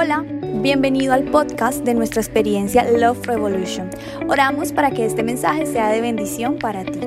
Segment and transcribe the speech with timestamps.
[0.00, 0.24] Hola,
[0.62, 3.90] bienvenido al podcast de nuestra experiencia Love Revolution.
[4.28, 7.00] Oramos para que este mensaje sea de bendición para ti.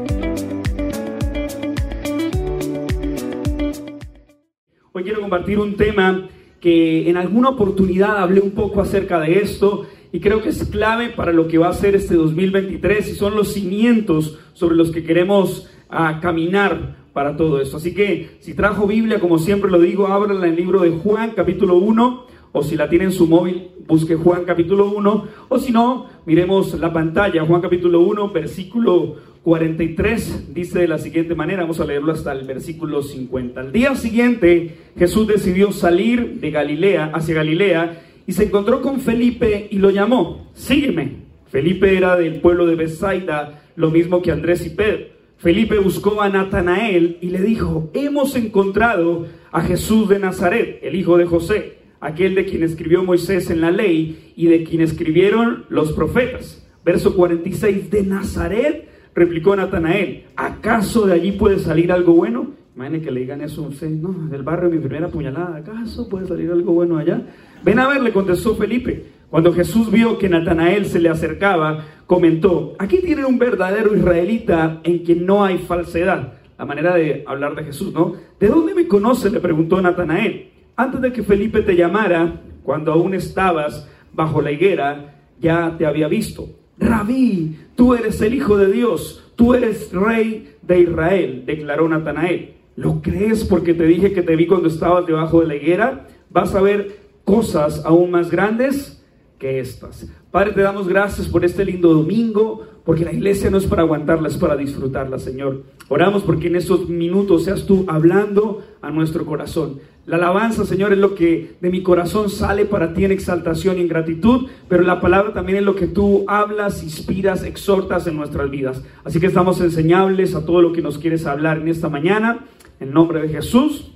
[4.91, 6.27] Hoy quiero compartir un tema
[6.59, 11.12] que en alguna oportunidad hablé un poco acerca de esto y creo que es clave
[11.12, 15.05] para lo que va a ser este 2023 y son los cimientos sobre los que
[15.05, 17.77] queremos ah, caminar para todo esto.
[17.77, 21.31] Así que si trajo Biblia, como siempre lo digo, ábrala en el libro de Juan,
[21.34, 25.72] capítulo 1 o si la tiene en su móvil, busque Juan capítulo 1, o si
[25.72, 31.80] no, miremos la pantalla, Juan capítulo 1, versículo 43, dice de la siguiente manera, vamos
[31.80, 33.59] a leerlo hasta el versículo 50.
[33.59, 39.68] Al día siguiente, Jesús decidió salir de Galilea hacia Galilea y se encontró con Felipe
[39.72, 41.22] y lo llamó, sígueme.
[41.48, 45.06] Felipe era del pueblo de Bethsaida, lo mismo que Andrés y Pedro.
[45.38, 51.18] Felipe buscó a Natanael y le dijo, hemos encontrado a Jesús de Nazaret, el hijo
[51.18, 55.94] de José aquel de quien escribió Moisés en la ley y de quien escribieron los
[55.94, 56.67] profetas.
[56.84, 62.48] Verso 46, de Nazaret, replicó Natanael, ¿acaso de allí puede salir algo bueno?
[62.75, 66.25] Imaginen que le digan eso a usted, no, del barrio mi primera puñalada, ¿acaso puede
[66.25, 67.22] salir algo bueno allá?
[67.64, 69.06] Ven a ver, le contestó Felipe.
[69.30, 75.00] Cuando Jesús vio que Natanael se le acercaba, comentó, aquí tienen un verdadero israelita en
[75.00, 76.34] quien no hay falsedad.
[76.58, 78.14] La manera de hablar de Jesús, ¿no?
[78.40, 79.30] ¿De dónde me conoce?
[79.30, 80.50] le preguntó Natanael.
[80.82, 86.08] Antes de que Felipe te llamara, cuando aún estabas bajo la higuera, ya te había
[86.08, 86.50] visto.
[86.80, 92.56] Rabí, tú eres el Hijo de Dios, tú eres Rey de Israel, declaró Natanael.
[92.76, 96.08] ¿Lo crees porque te dije que te vi cuando estabas debajo de la higuera?
[96.32, 99.06] Vas a ver cosas aún más grandes
[99.38, 100.12] que estas.
[100.32, 104.28] Padre, te damos gracias por este lindo domingo, porque la iglesia no es para aguantarla,
[104.28, 105.64] es para disfrutarla, Señor.
[105.88, 109.80] Oramos porque en estos minutos seas tú hablando a nuestro corazón.
[110.08, 113.82] La alabanza, Señor, es lo que de mi corazón sale para ti en exaltación y
[113.82, 118.50] en gratitud, pero la palabra también es lo que tú hablas, inspiras, exhortas en nuestras
[118.50, 118.82] vidas.
[119.03, 122.46] Así que estamos enseñables a todo lo que nos quieres hablar en esta mañana,
[122.80, 123.91] en nombre de Jesús.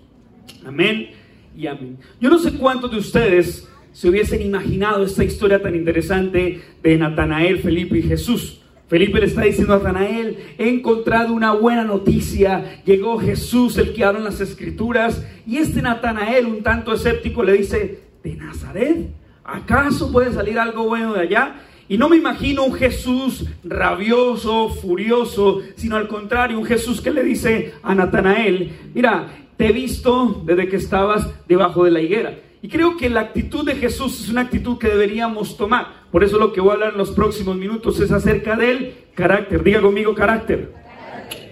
[0.64, 1.10] Amén
[1.58, 1.98] y amén.
[2.22, 7.60] Yo no sé cuántos de ustedes se hubiesen imaginado esta historia tan interesante de Natanael,
[7.60, 8.62] Felipe y Jesús.
[8.88, 14.04] Felipe le está diciendo a Natanael, he encontrado una buena noticia, llegó Jesús, el que
[14.04, 19.10] habla en las escrituras, y este Natanael, un tanto escéptico, le dice, ¿de Nazaret?
[19.44, 21.56] ¿Acaso puede salir algo bueno de allá?
[21.88, 27.24] Y no me imagino un Jesús rabioso, furioso, sino al contrario, un Jesús que le
[27.24, 32.36] dice a Natanael, mira, te he visto desde que estabas debajo de la higuera.
[32.66, 36.08] Y creo que la actitud de Jesús es una actitud que deberíamos tomar.
[36.12, 39.64] Por eso lo que voy a hablar en los próximos minutos es acerca del carácter.
[39.64, 40.74] Diga conmigo carácter.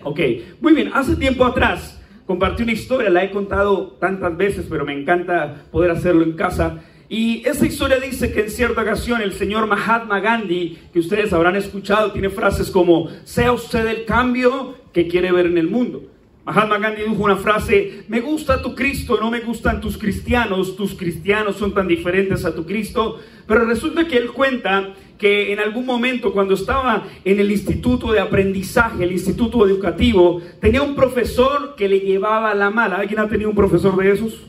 [0.02, 0.20] Ok,
[0.60, 0.90] muy bien.
[0.92, 5.92] Hace tiempo atrás compartí una historia, la he contado tantas veces, pero me encanta poder
[5.92, 6.80] hacerlo en casa.
[7.08, 11.56] Y esa historia dice que en cierta ocasión el señor Mahatma Gandhi, que ustedes habrán
[11.56, 16.10] escuchado, tiene frases como, sea usted el cambio que quiere ver en el mundo.
[16.46, 20.94] Mahatma Gandhi dijo una frase, me gusta tu Cristo, no me gustan tus cristianos, tus
[20.94, 23.18] cristianos son tan diferentes a tu Cristo,
[23.48, 28.20] pero resulta que él cuenta que en algún momento cuando estaba en el instituto de
[28.20, 32.98] aprendizaje, el instituto educativo, tenía un profesor que le llevaba la mala.
[32.98, 34.42] ¿Alguien ha tenido un profesor de esos?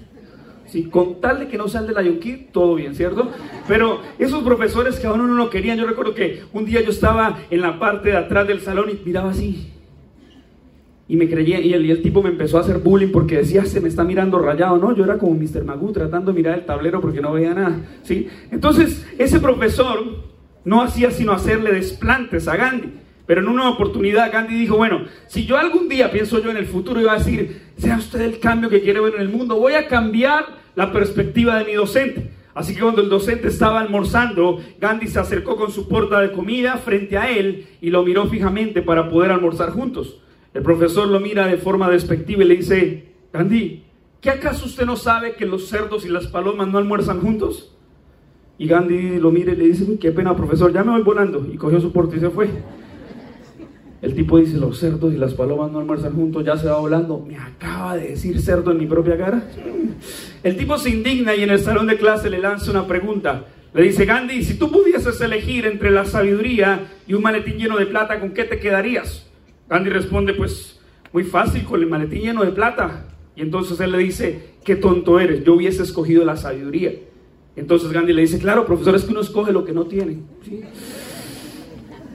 [0.66, 3.30] Sí, con tal de que no sean de la Yonquí, todo bien, ¿cierto?
[3.68, 6.90] Pero esos profesores que a uno no lo querían, yo recuerdo que un día yo
[6.90, 9.73] estaba en la parte de atrás del salón y miraba así,
[11.06, 13.88] y me creía, y el, tipo me empezó a hacer bullying porque decía, se me
[13.88, 14.94] está mirando rayado, ¿no?
[14.94, 15.64] Yo era como Mr.
[15.64, 18.28] Magoo tratando de mirar el tablero porque no veía nada, ¿sí?
[18.50, 19.98] Entonces, ese profesor
[20.64, 23.00] no hacía sino hacerle desplantes a Gandhi.
[23.26, 26.66] Pero en una oportunidad Gandhi dijo, bueno, si yo algún día pienso yo en el
[26.66, 29.74] futuro iba a decir, sea usted el cambio que quiere ver en el mundo, voy
[29.74, 30.44] a cambiar
[30.74, 32.30] la perspectiva de mi docente.
[32.54, 36.76] Así que cuando el docente estaba almorzando, Gandhi se acercó con su porta de comida
[36.76, 40.20] frente a él y lo miró fijamente para poder almorzar juntos.
[40.54, 43.82] El profesor lo mira de forma despectiva y le dice, Gandhi,
[44.20, 47.76] ¿qué acaso usted no sabe que los cerdos y las palomas no almuerzan juntos?
[48.56, 51.44] Y Gandhi lo mira y le dice, qué pena profesor, ya me voy volando.
[51.52, 52.48] Y cogió su porte y se fue.
[54.00, 57.18] El tipo dice, los cerdos y las palomas no almuerzan juntos, ya se va volando.
[57.18, 59.42] Me acaba de decir cerdo en mi propia cara.
[60.44, 63.46] El tipo se indigna y en el salón de clase le lanza una pregunta.
[63.72, 67.86] Le dice, Gandhi, si tú pudieses elegir entre la sabiduría y un maletín lleno de
[67.86, 69.26] plata, ¿con qué te quedarías?
[69.74, 70.78] Gandhi responde, pues
[71.12, 73.06] muy fácil, con el maletín lleno de plata.
[73.34, 76.92] Y entonces él le dice, qué tonto eres, yo hubiese escogido la sabiduría.
[77.56, 80.18] Entonces Gandhi le dice, claro, profesor, es que uno escoge lo que no tiene.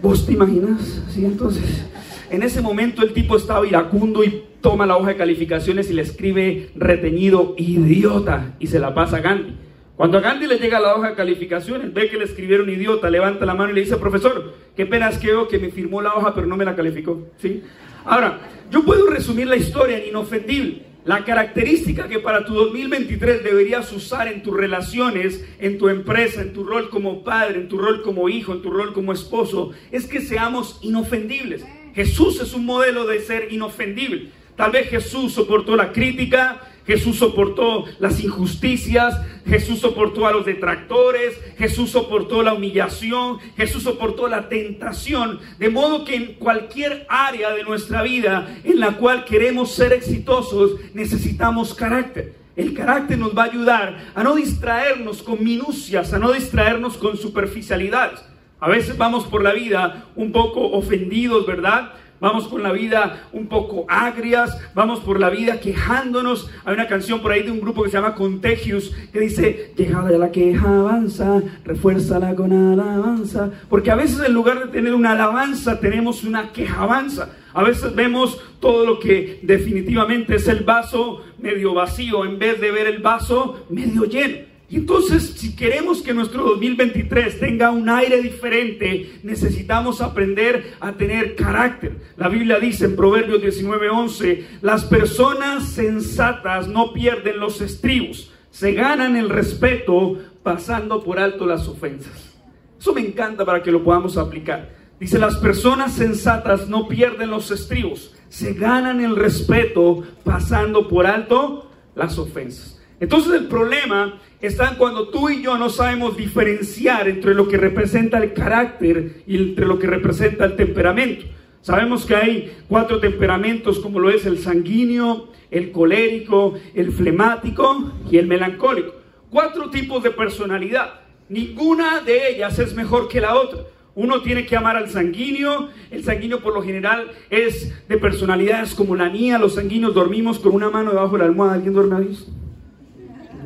[0.02, 1.04] ¿Vos te imaginas?
[1.10, 1.26] ¿Sí?
[1.26, 1.86] Entonces,
[2.30, 6.04] en ese momento el tipo estaba iracundo y toma la hoja de calificaciones y le
[6.04, 9.54] escribe retenido, idiota, y se la pasa a Gandhi.
[9.98, 13.46] Cuando a Gandhi le llega la hoja de calificaciones, ve que le escribieron idiota, levanta
[13.46, 16.14] la mano y le dice, profesor, qué pena es que veo que me firmó la
[16.14, 17.28] hoja pero no me la calificó.
[17.38, 17.62] ¿Sí?
[18.06, 18.40] Ahora,
[18.72, 20.84] yo puedo resumir la historia en inofendible.
[21.04, 26.54] La característica que para tu 2023 deberías usar en tus relaciones, en tu empresa, en
[26.54, 30.06] tu rol como padre, en tu rol como hijo, en tu rol como esposo, es
[30.06, 31.66] que seamos inofendibles.
[31.94, 34.30] Jesús es un modelo de ser inofendible.
[34.56, 39.16] Tal vez Jesús soportó la crítica, Jesús soportó las injusticias,
[39.46, 46.04] Jesús soportó a los detractores, Jesús soportó la humillación, Jesús soportó la tentación, de modo
[46.04, 52.34] que en cualquier área de nuestra vida en la cual queremos ser exitosos, necesitamos carácter.
[52.56, 57.18] El carácter nos va a ayudar a no distraernos con minucias, a no distraernos con
[57.18, 58.20] superficialidades.
[58.60, 61.94] A veces vamos por la vida un poco ofendidos, ¿verdad?
[62.20, 66.50] Vamos con la vida un poco agrias, vamos por la vida quejándonos.
[66.66, 70.10] Hay una canción por ahí de un grupo que se llama Contagious que dice, quejada
[70.18, 73.52] la queja avanza, refuérzala con alabanza.
[73.70, 77.30] Porque a veces en lugar de tener una alabanza tenemos una queja avanza.
[77.54, 82.72] A veces vemos todo lo que definitivamente es el vaso medio vacío en vez de
[82.72, 84.49] ver el vaso medio lleno.
[84.70, 91.36] Y entonces, si queremos que nuestro 2023 tenga un aire diferente, necesitamos aprender a tener
[91.36, 91.98] carácter.
[92.18, 99.16] La Biblia dice en Proverbios 19:11, las personas sensatas no pierden los estribos, se ganan
[99.16, 102.38] el respeto pasando por alto las ofensas.
[102.80, 104.78] Eso me encanta para que lo podamos aplicar.
[105.00, 111.72] Dice, las personas sensatas no pierden los estribos, se ganan el respeto pasando por alto
[111.96, 112.79] las ofensas.
[113.00, 118.18] Entonces el problema está cuando tú y yo no sabemos diferenciar entre lo que representa
[118.18, 121.26] el carácter y entre lo que representa el temperamento.
[121.62, 128.18] Sabemos que hay cuatro temperamentos como lo es el sanguíneo, el colérico, el flemático y
[128.18, 128.94] el melancólico.
[129.30, 131.02] Cuatro tipos de personalidad.
[131.28, 133.60] Ninguna de ellas es mejor que la otra.
[133.96, 135.70] Uno tiene que amar al sanguíneo.
[135.92, 139.38] El sanguíneo por lo general es de personalidades como la mía.
[139.38, 141.56] Los sanguíneos dormimos con una mano debajo de la almohada.
[141.56, 142.18] ¿Alguien duerme ahí?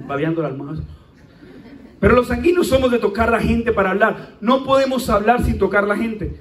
[0.07, 0.83] Babeando la almohada.
[1.99, 4.35] Pero los sanguíneos somos de tocar la gente para hablar.
[4.41, 6.37] No podemos hablar sin tocar la gente.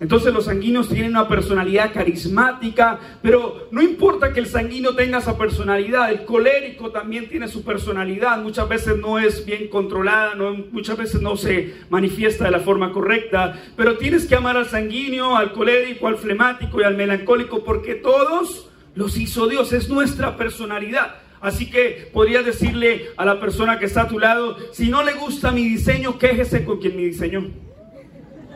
[0.00, 5.36] Entonces los sanguíneos tienen una personalidad carismática, pero no importa que el sanguíneo tenga esa
[5.36, 10.36] personalidad, el colérico también tiene su personalidad, muchas veces no es bien controlada,
[10.70, 15.36] muchas veces no se manifiesta de la forma correcta, pero tienes que amar al sanguíneo,
[15.36, 21.27] al colérico, al flemático y al melancólico, porque todos los hizo Dios, es nuestra personalidad.
[21.40, 25.14] Así que podrías decirle a la persona que está a tu lado, si no le
[25.14, 27.46] gusta mi diseño, quéjese con quien me diseñó.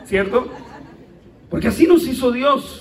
[0.05, 0.47] ¿Cierto?
[1.49, 2.79] Porque así nos hizo Dios.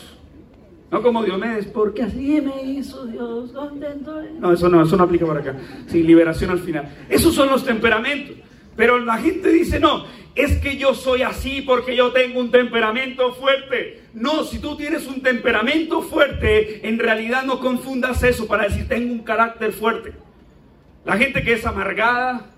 [0.91, 4.21] No como Diomedes, porque así me hizo Dios contento.
[4.39, 5.57] No, eso no, eso no aplica para acá.
[5.87, 6.87] Sin liberación al final.
[7.09, 8.37] Esos son los temperamentos.
[8.77, 13.35] Pero la gente dice, no, es que yo soy así porque yo tengo un temperamento
[13.35, 14.03] fuerte.
[14.15, 19.13] No, si tú tienes un temperamento fuerte, en realidad no confundas eso para decir tengo
[19.13, 20.15] un carácter fuerte.
[21.05, 22.51] La gente que es amargada,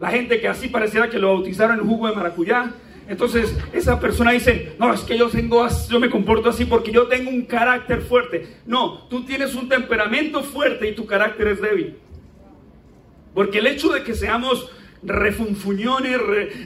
[0.00, 2.72] la gente que así pareciera que lo bautizaron en jugo de maracuyá.
[3.08, 7.06] Entonces esa persona dice, no, es que yo tengo, yo me comporto así porque yo
[7.06, 8.56] tengo un carácter fuerte.
[8.66, 11.96] No, tú tienes un temperamento fuerte y tu carácter es débil.
[13.34, 14.70] Porque el hecho de que seamos
[15.02, 16.18] refunfuñones,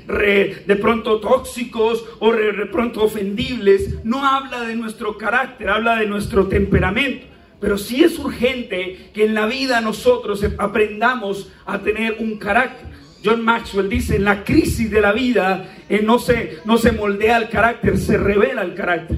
[0.07, 6.47] de pronto tóxicos o de pronto ofendibles, no habla de nuestro carácter, habla de nuestro
[6.47, 7.27] temperamento.
[7.61, 12.89] Pero sí es urgente que en la vida nosotros aprendamos a tener un carácter.
[13.25, 17.39] John Maxwell dice, en la crisis de la vida eh, no, se, no se moldea
[17.39, 19.17] el carácter, se revela el carácter.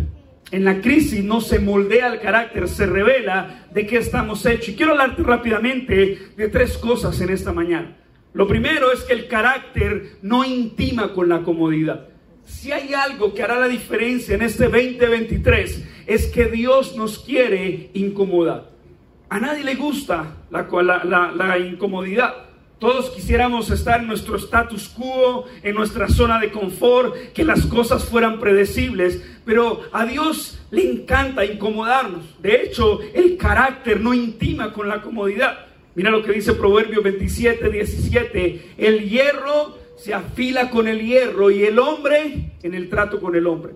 [0.53, 4.69] En la crisis no se moldea el carácter, se revela de qué estamos hechos.
[4.69, 7.97] Y quiero hablarte rápidamente de tres cosas en esta mañana.
[8.37, 12.09] Lo primero es que el carácter no intima con la comodidad.
[12.45, 17.89] Si hay algo que hará la diferencia en este 2023 es que Dios nos quiere
[17.95, 18.69] incomodar.
[19.31, 22.35] A nadie le gusta la, incomodidad.
[22.79, 28.05] Todos quisiéramos estar en nuestro status quo, en nuestra zona de confort, que las cosas
[28.05, 32.39] fueran predecibles, pero a Dios le encanta incomodarnos.
[32.43, 35.66] De hecho, el carácter no intima con la comodidad.
[35.97, 38.75] Mira lo que dice Proverbio 27, 17.
[38.77, 43.47] El hierro se afila con el hierro y el hombre en el trato con el
[43.47, 43.73] hombre.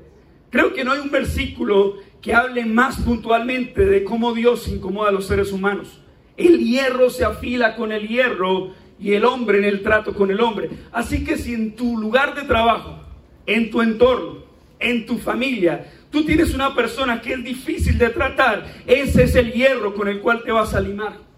[0.50, 5.12] Creo que no hay un versículo que hable más puntualmente de cómo Dios incomoda a
[5.12, 6.02] los seres humanos.
[6.36, 10.42] El hierro se afila con el hierro y el hombre en el trato con el
[10.42, 10.68] hombre.
[10.92, 13.02] Así que si en tu lugar de trabajo,
[13.46, 14.44] en tu entorno,
[14.78, 19.52] en tu familia, tú tienes una persona que es difícil de tratar, ese es el
[19.52, 21.29] hierro con el cual te vas a limar.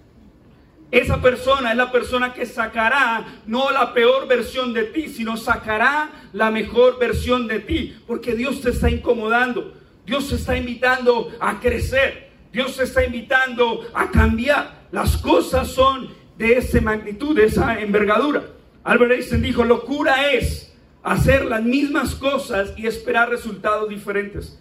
[0.92, 6.11] Esa persona es la persona que sacará no la peor versión de ti, sino sacará
[6.34, 9.72] la mejor versión de ti, porque Dios te está incomodando,
[10.04, 14.82] Dios te está invitando a crecer, Dios te está invitando a cambiar.
[14.92, 18.44] Las cosas son de esa magnitud, de esa envergadura.
[18.84, 24.61] Albert Einstein dijo, locura es hacer las mismas cosas y esperar resultados diferentes.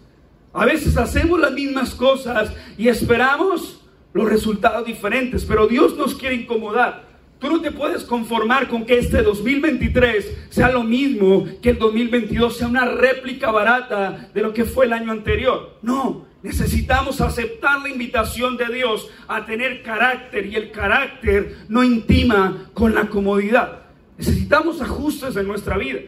[0.54, 3.81] A veces hacemos las mismas cosas y esperamos
[4.12, 7.12] los resultados diferentes, pero Dios nos quiere incomodar.
[7.38, 12.56] Tú no te puedes conformar con que este 2023 sea lo mismo que el 2022,
[12.56, 15.76] sea una réplica barata de lo que fue el año anterior.
[15.82, 22.70] No, necesitamos aceptar la invitación de Dios a tener carácter y el carácter no intima
[22.74, 23.86] con la comodidad.
[24.16, 25.98] Necesitamos ajustes en nuestra vida.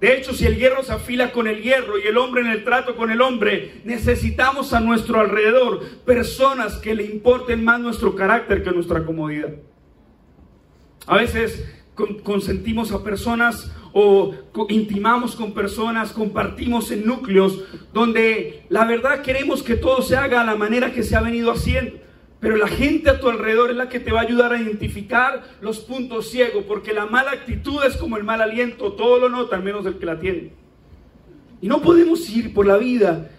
[0.00, 2.64] De hecho, si el hierro se afila con el hierro y el hombre en el
[2.64, 8.62] trato con el hombre, necesitamos a nuestro alrededor personas que le importen más nuestro carácter
[8.62, 9.50] que nuestra comodidad.
[11.06, 11.66] A veces
[12.22, 14.34] consentimos a personas o
[14.70, 20.44] intimamos con personas, compartimos en núcleos donde la verdad queremos que todo se haga a
[20.44, 21.98] la manera que se ha venido haciendo.
[22.40, 25.42] Pero la gente a tu alrededor es la que te va a ayudar a identificar
[25.60, 29.56] los puntos ciegos, porque la mala actitud es como el mal aliento, todo lo nota,
[29.56, 30.52] al menos el que la tiene.
[31.60, 33.30] Y no podemos ir por la vida,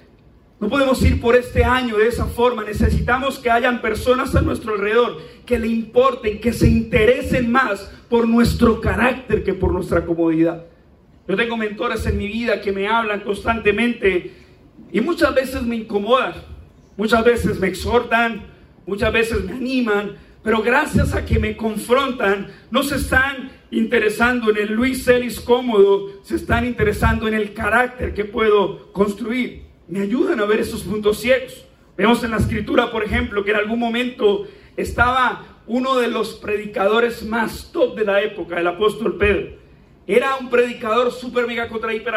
[0.60, 2.64] no podemos ir por este año de esa forma.
[2.64, 5.18] Necesitamos que hayan personas a nuestro alrededor
[5.48, 10.66] que le importen, que se interesen más por nuestro carácter que por nuestra comodidad.
[11.28, 14.34] Yo tengo mentores en mi vida que me hablan constantemente
[14.92, 16.34] y muchas veces me incomodan,
[16.98, 18.51] muchas veces me exhortan,
[18.92, 24.58] muchas veces me animan, pero gracias a que me confrontan, no se están interesando en
[24.58, 29.64] el Luis Celis cómodo, se están interesando en el carácter que puedo construir.
[29.88, 31.66] Me ayudan a ver esos puntos ciegos.
[31.96, 34.46] Vemos en la escritura, por ejemplo, que en algún momento
[34.76, 39.56] estaba uno de los predicadores más top de la época, el apóstol Pedro.
[40.06, 42.14] Era un predicador super mega contra hiper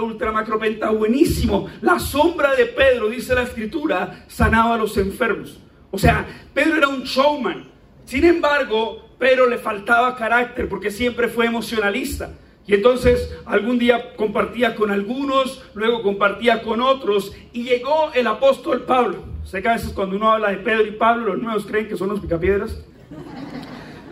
[0.00, 1.68] ultra macropenta buenísimo.
[1.82, 5.60] La sombra de Pedro, dice la escritura, sanaba a los enfermos.
[5.90, 7.64] O sea, Pedro era un showman.
[8.04, 12.32] Sin embargo, Pedro le faltaba carácter porque siempre fue emocionalista.
[12.66, 18.82] Y entonces algún día compartía con algunos, luego compartía con otros, y llegó el apóstol
[18.82, 19.24] Pablo.
[19.44, 21.96] Sé que a veces cuando uno habla de Pedro y Pablo, los nuevos creen que
[21.96, 22.84] son los picapiedras,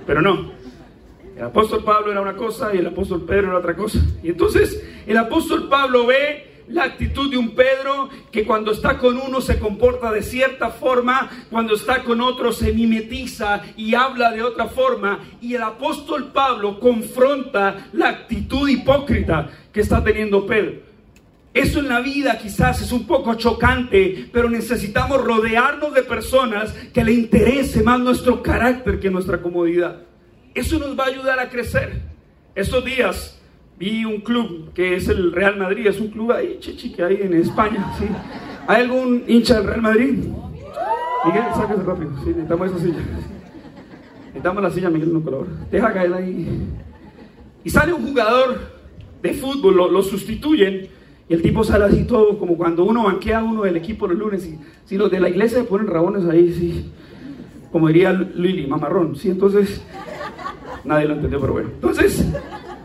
[0.07, 0.53] pero no.
[1.37, 3.99] El apóstol Pablo era una cosa y el apóstol Pedro era otra cosa.
[4.23, 9.19] Y entonces el apóstol Pablo ve la actitud de un Pedro que cuando está con
[9.19, 14.43] uno se comporta de cierta forma, cuando está con otro se mimetiza y habla de
[14.43, 15.21] otra forma.
[15.41, 20.95] Y el apóstol Pablo confronta la actitud hipócrita que está teniendo Pedro.
[21.53, 27.05] Eso en la vida quizás es un poco chocante, pero necesitamos rodearnos de personas que
[27.05, 30.01] le interese más nuestro carácter que nuestra comodidad.
[30.53, 32.01] Eso nos va a ayudar a crecer.
[32.57, 33.41] Estos días
[33.79, 37.21] vi un club que es el Real Madrid, es un club ahí, chichi, que hay
[37.23, 38.07] en España, ¿sí?
[38.67, 40.25] ¿Hay algún hincha del Real Madrid?
[41.25, 42.99] Miguel, sáquese rápido, sí, necesitamos esa silla.
[44.27, 45.51] Necesitamos la silla, Miguel, no colabora.
[45.71, 46.69] Deja caer ahí.
[47.65, 48.59] Y sale un jugador
[49.23, 50.89] de fútbol, lo, sustituyen,
[51.29, 54.47] y el tipo sale así todo, como cuando uno banquea uno del equipo los lunes,
[54.47, 56.93] y si los de la iglesia se ponen rabones ahí, sí,
[57.73, 59.83] como diría Lili, mamarrón, sí, entonces,
[60.85, 61.71] nadie lo entendió, pero bueno.
[61.75, 62.27] Entonces,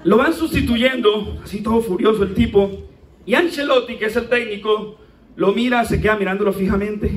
[0.03, 2.72] lo van sustituyendo, así todo furioso el tipo.
[3.25, 4.98] Y Ancelotti, que es el técnico,
[5.36, 7.12] lo mira, se queda mirándolo fijamente.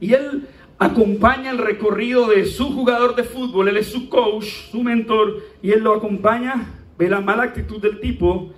[0.00, 0.46] Y él
[0.78, 5.70] acompaña el recorrido de su jugador de fútbol, él es su coach, su mentor, y
[5.72, 8.52] él lo acompaña, ve la mala actitud del tipo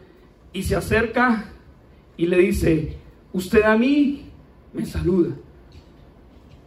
[0.53, 1.53] y se acerca
[2.17, 2.97] y le dice,
[3.33, 4.31] usted a mí
[4.73, 5.35] me saluda.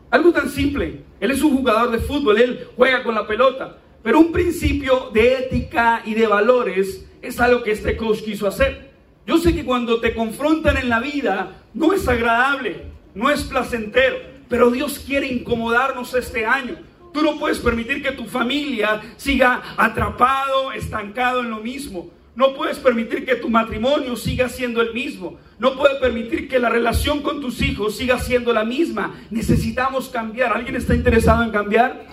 [0.10, 4.20] Algo tan simple, él es un jugador de fútbol, él juega con la pelota, pero
[4.20, 8.92] un principio de ética y de valores es algo que este coach quiso hacer.
[9.28, 14.18] Yo sé que cuando te confrontan en la vida no es agradable, no es placentero,
[14.50, 16.78] pero Dios quiere incomodarnos este año.
[17.14, 22.10] Tú no puedes permitir que tu familia siga atrapado, estancado en lo mismo.
[22.36, 25.38] No puedes permitir que tu matrimonio siga siendo el mismo.
[25.60, 29.20] No puedes permitir que la relación con tus hijos siga siendo la misma.
[29.30, 30.54] Necesitamos cambiar.
[30.54, 32.06] ¿Alguien está interesado en cambiar?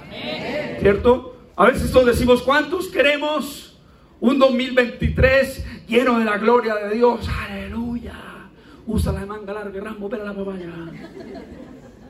[0.81, 1.38] ¿Cierto?
[1.59, 3.77] A veces todos decimos, ¿cuántos queremos
[4.21, 7.29] un 2023 lleno de la gloria de Dios?
[7.29, 8.15] Aleluya.
[8.87, 10.71] Usa la manga larga, Rambo, a la papaya.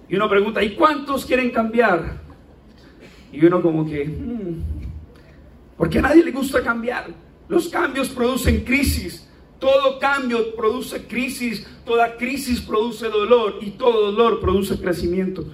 [0.07, 2.21] Y uno pregunta, ¿y cuántos quieren cambiar?
[3.33, 4.63] Y uno como que, hmm,
[5.79, 7.07] porque a nadie le gusta cambiar.
[7.49, 9.27] Los cambios producen crisis.
[9.59, 15.47] Todo cambio produce crisis, toda crisis produce dolor y todo dolor produce crecimiento.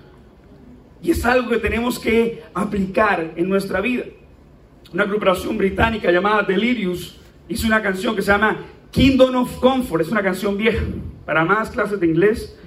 [1.04, 4.04] Y es algo que tenemos que aplicar en nuestra vida.
[4.90, 10.08] Una agrupación británica llamada Delirious hizo una canción que se llama Kingdom of Comfort, es
[10.08, 10.82] una canción vieja.
[11.26, 12.58] Para más clases de inglés,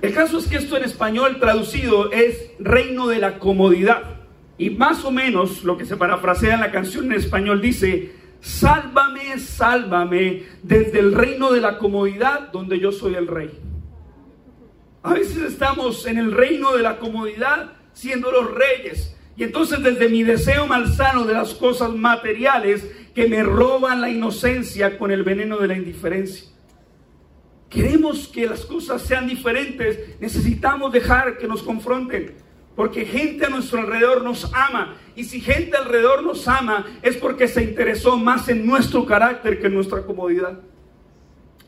[0.00, 4.20] el caso es que esto en español traducido es reino de la comodidad.
[4.56, 9.38] Y más o menos lo que se parafrasea en la canción en español dice, sálvame,
[9.38, 13.50] sálvame desde el reino de la comodidad donde yo soy el rey.
[15.04, 19.14] A veces estamos en el reino de la comodidad siendo los reyes.
[19.36, 24.96] Y entonces desde mi deseo malsano de las cosas materiales que me roban la inocencia
[24.96, 26.48] con el veneno de la indiferencia.
[27.68, 32.36] Queremos que las cosas sean diferentes, necesitamos dejar que nos confronten,
[32.74, 34.96] porque gente a nuestro alrededor nos ama.
[35.14, 39.66] Y si gente alrededor nos ama, es porque se interesó más en nuestro carácter que
[39.66, 40.60] en nuestra comodidad.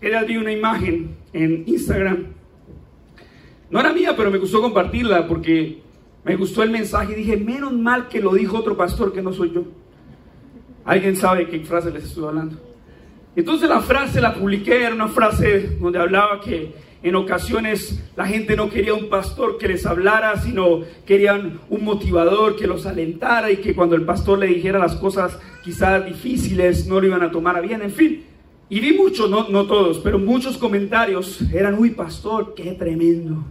[0.00, 2.28] Era vi una imagen en Instagram.
[3.70, 5.80] No era mía, pero me gustó compartirla porque
[6.25, 9.32] me gustó el mensaje y dije, menos mal que lo dijo otro pastor que no
[9.32, 9.64] soy yo.
[10.85, 12.56] ¿Alguien sabe qué frase les estoy hablando?
[13.35, 18.56] Entonces la frase la publiqué, era una frase donde hablaba que en ocasiones la gente
[18.56, 23.58] no quería un pastor que les hablara, sino querían un motivador que los alentara y
[23.58, 27.56] que cuando el pastor le dijera las cosas quizás difíciles no lo iban a tomar
[27.56, 28.25] a bien, en fin.
[28.68, 33.44] Y vi muchos, no, no todos, pero muchos comentarios eran, uy pastor, qué tremendo,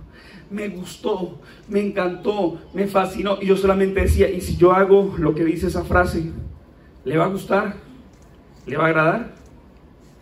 [0.50, 3.38] me gustó, me encantó, me fascinó.
[3.42, 6.32] Y yo solamente decía, ¿y si yo hago lo que dice esa frase?
[7.04, 7.76] ¿Le va a gustar?
[8.66, 9.46] ¿Le va a agradar?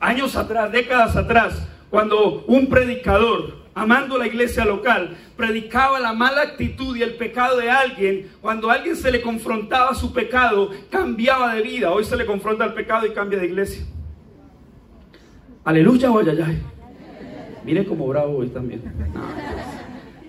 [0.03, 6.95] años atrás, décadas atrás, cuando un predicador, amando la iglesia local, predicaba la mala actitud
[6.95, 11.61] y el pecado de alguien, cuando a alguien se le confrontaba su pecado, cambiaba de
[11.61, 11.91] vida.
[11.91, 13.85] Hoy se le confronta el pecado y cambia de iglesia.
[15.63, 16.61] Aleluya o ayayay.
[17.63, 18.81] Mire como bravo hoy también.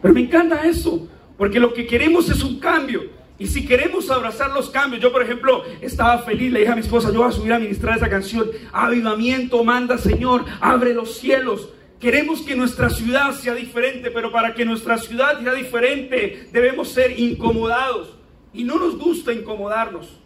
[0.05, 1.09] Pero me encanta eso,
[1.39, 3.05] porque lo que queremos es un cambio.
[3.39, 6.83] Y si queremos abrazar los cambios, yo por ejemplo estaba feliz, le dije a mi
[6.83, 11.71] esposa, yo voy a subir a ministrar esa canción, avivamiento, manda Señor, abre los cielos.
[11.99, 17.19] Queremos que nuestra ciudad sea diferente, pero para que nuestra ciudad sea diferente debemos ser
[17.19, 18.15] incomodados.
[18.53, 20.21] Y no nos gusta incomodarnos.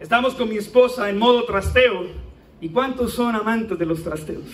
[0.00, 2.08] Estamos con mi esposa en modo trasteo.
[2.60, 4.46] ¿Y cuántos son amantes de los trasteos?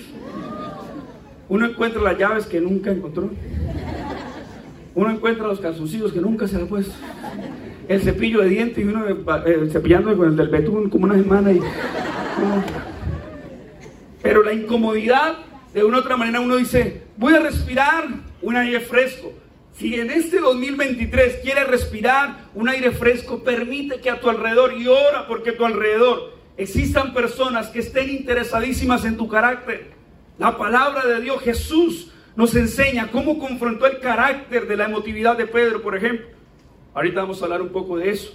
[1.48, 3.30] Uno encuentra las llaves que nunca encontró.
[4.94, 6.92] Uno encuentra los calzoncillos que nunca se ha puesto
[7.88, 11.52] el cepillo de dientes y uno eh, cepillando con el del betún como una semana.
[11.52, 11.60] Y,
[14.22, 15.38] Pero la incomodidad,
[15.74, 18.06] de una otra manera, uno dice, voy a respirar
[18.40, 19.32] un aire fresco.
[19.72, 24.86] Si en este 2023 quieres respirar un aire fresco, permite que a tu alrededor, y
[24.86, 29.92] ora porque a tu alrededor existan personas que estén interesadísimas en tu carácter.
[30.38, 35.46] La palabra de Dios, Jesús, nos enseña cómo confrontó el carácter de la emotividad de
[35.46, 36.26] Pedro, por ejemplo.
[36.94, 38.32] Ahorita vamos a hablar un poco de eso.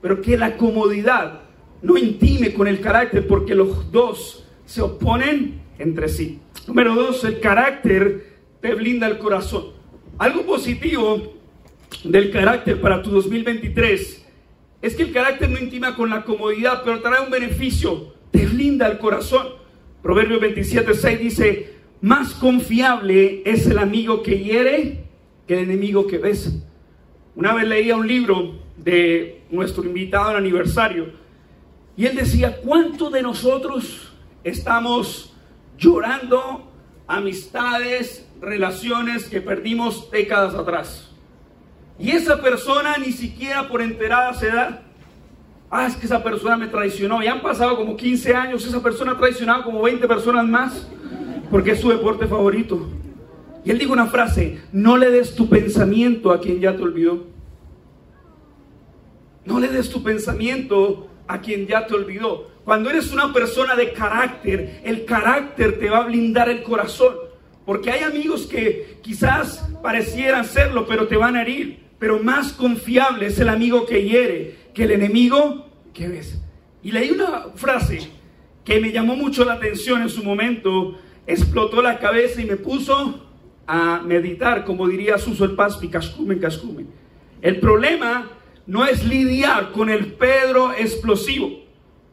[0.00, 1.42] Pero que la comodidad
[1.82, 6.40] no intime con el carácter porque los dos se oponen entre sí.
[6.66, 9.66] Número dos, el carácter te blinda el corazón.
[10.18, 11.34] Algo positivo
[12.04, 14.26] del carácter para tu 2023
[14.82, 18.86] es que el carácter no intima con la comodidad, pero trae un beneficio, te blinda
[18.86, 19.48] el corazón.
[20.02, 25.04] Proverbio 27, 6 dice, más confiable es el amigo que hiere
[25.46, 26.50] que el enemigo que besa.
[27.34, 31.12] Una vez leía un libro de nuestro invitado al aniversario
[31.96, 35.34] y él decía, ¿cuántos de nosotros estamos
[35.76, 36.70] llorando
[37.06, 41.10] amistades, relaciones que perdimos décadas atrás?
[41.98, 44.82] Y esa persona ni siquiera por enterada se da.
[45.70, 47.22] Ah, es que esa persona me traicionó.
[47.22, 50.88] Ya han pasado como 15 años, esa persona ha traicionado como 20 personas más,
[51.50, 52.88] porque es su deporte favorito.
[53.64, 57.26] Y él dijo una frase, no le des tu pensamiento a quien ya te olvidó.
[59.44, 62.48] No le des tu pensamiento a quien ya te olvidó.
[62.64, 67.14] Cuando eres una persona de carácter, el carácter te va a blindar el corazón.
[67.66, 71.80] Porque hay amigos que quizás parecieran serlo, pero te van a herir.
[71.98, 76.40] Pero más confiable es el amigo que hiere que el enemigo que ves.
[76.82, 78.08] Y leí una frase
[78.64, 80.98] que me llamó mucho la atención en su momento,
[81.30, 83.26] explotó la cabeza y me puso
[83.66, 86.88] a meditar, como diría Suso el Paz, cascumen, cascumen.
[87.40, 88.30] El problema
[88.66, 91.50] no es lidiar con el Pedro explosivo.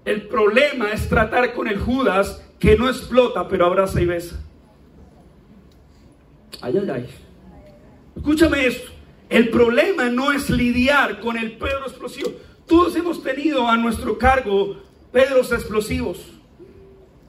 [0.06, 4.40] El problema es tratar con el Judas que no explota, pero abraza y besa.
[6.62, 7.08] Ay, ay, ay.
[8.16, 8.92] Escúchame esto.
[9.30, 12.32] El problema no es lidiar con el Pedro explosivo.
[12.66, 14.78] Todos hemos tenido a nuestro cargo
[15.12, 16.20] Pedros explosivos.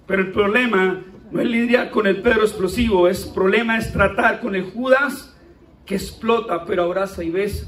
[0.06, 4.54] Pero el problema no es lidiar con el Pedro explosivo, el problema es tratar con
[4.54, 5.34] el Judas
[5.84, 7.66] que explota, pero abraza y besa.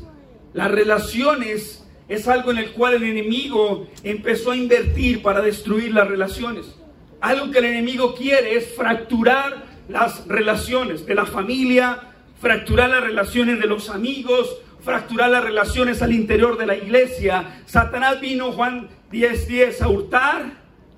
[0.53, 6.09] Las relaciones es algo en el cual el enemigo empezó a invertir para destruir las
[6.09, 6.75] relaciones.
[7.20, 12.01] Algo que el enemigo quiere es fracturar las relaciones de la familia,
[12.40, 17.62] fracturar las relaciones de los amigos, fracturar las relaciones al interior de la iglesia.
[17.66, 20.53] Satanás vino, Juan 10:10, 10, a hurtar,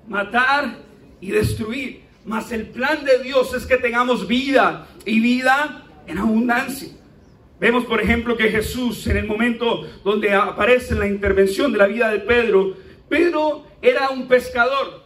[0.07, 0.77] matar
[1.19, 2.02] y destruir.
[2.25, 6.89] Mas el plan de Dios es que tengamos vida y vida en abundancia.
[7.59, 12.09] Vemos, por ejemplo, que Jesús, en el momento donde aparece la intervención de la vida
[12.11, 12.75] de Pedro,
[13.07, 15.03] Pedro era un pescador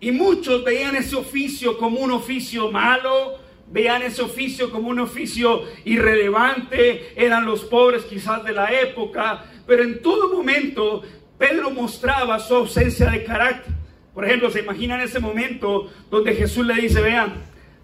[0.00, 3.38] y muchos veían ese oficio como un oficio malo,
[3.70, 9.82] veían ese oficio como un oficio irrelevante, eran los pobres quizás de la época, pero
[9.82, 11.02] en todo momento
[11.38, 13.83] Pedro mostraba su ausencia de carácter.
[14.14, 17.34] Por ejemplo, se imaginan ese momento donde Jesús le dice, vean,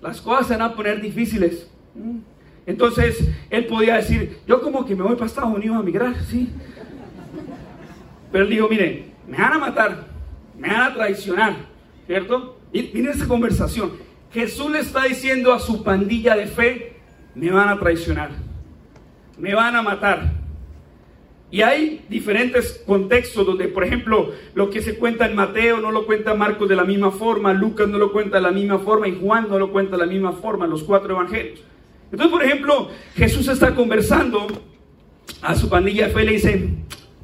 [0.00, 1.68] las cosas se van a poner difíciles.
[2.66, 6.48] Entonces él podía decir, yo como que me voy para Estados Unidos a migrar, sí.
[8.30, 10.06] Pero él dijo, miren, me van a matar,
[10.56, 11.56] me van a traicionar,
[12.06, 12.60] ¿cierto?
[12.72, 13.92] Miren esa conversación.
[14.32, 16.96] Jesús le está diciendo a su pandilla de fe,
[17.34, 18.30] me van a traicionar,
[19.36, 20.39] me van a matar.
[21.50, 26.06] Y hay diferentes contextos donde, por ejemplo, lo que se cuenta en Mateo no lo
[26.06, 29.18] cuenta Marcos de la misma forma, Lucas no lo cuenta de la misma forma y
[29.20, 31.60] Juan no lo cuenta de la misma forma, los cuatro evangelios.
[32.12, 34.46] Entonces, por ejemplo, Jesús está conversando
[35.42, 36.68] a su pandilla de fe y le dice,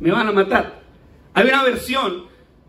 [0.01, 0.83] me van a matar.
[1.33, 2.25] Hay una versión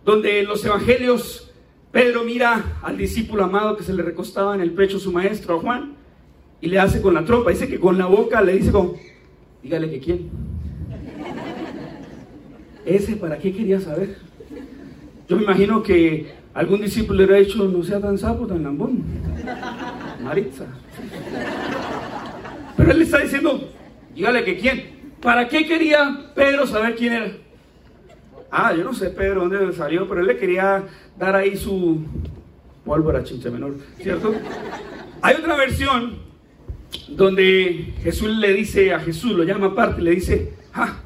[0.06, 1.52] donde en los evangelios
[1.92, 5.60] Pedro mira al discípulo amado que se le recostaba en el pecho su maestro, a
[5.60, 5.96] Juan,
[6.62, 7.50] y le hace con la trompa.
[7.50, 8.94] Dice que con la boca le dice con,
[9.64, 10.47] dígale que quién.
[12.88, 14.18] Ese para qué quería saber.
[15.28, 19.04] Yo me imagino que algún discípulo le hubiera dicho, no sea tan sapo, tan lambón.
[20.24, 20.66] Maritza.
[22.78, 23.70] Pero él le está diciendo,
[24.16, 24.98] dígale que quién.
[25.22, 27.32] ¿Para qué quería Pedro saber quién era?
[28.50, 30.86] Ah, yo no sé Pedro dónde salió, pero él le quería
[31.20, 32.06] dar ahí su
[32.86, 34.34] pólvora chincha menor, ¿cierto?
[35.22, 36.20] Hay otra versión
[37.10, 41.02] donde Jesús le dice a Jesús, lo llama aparte, le dice, ah,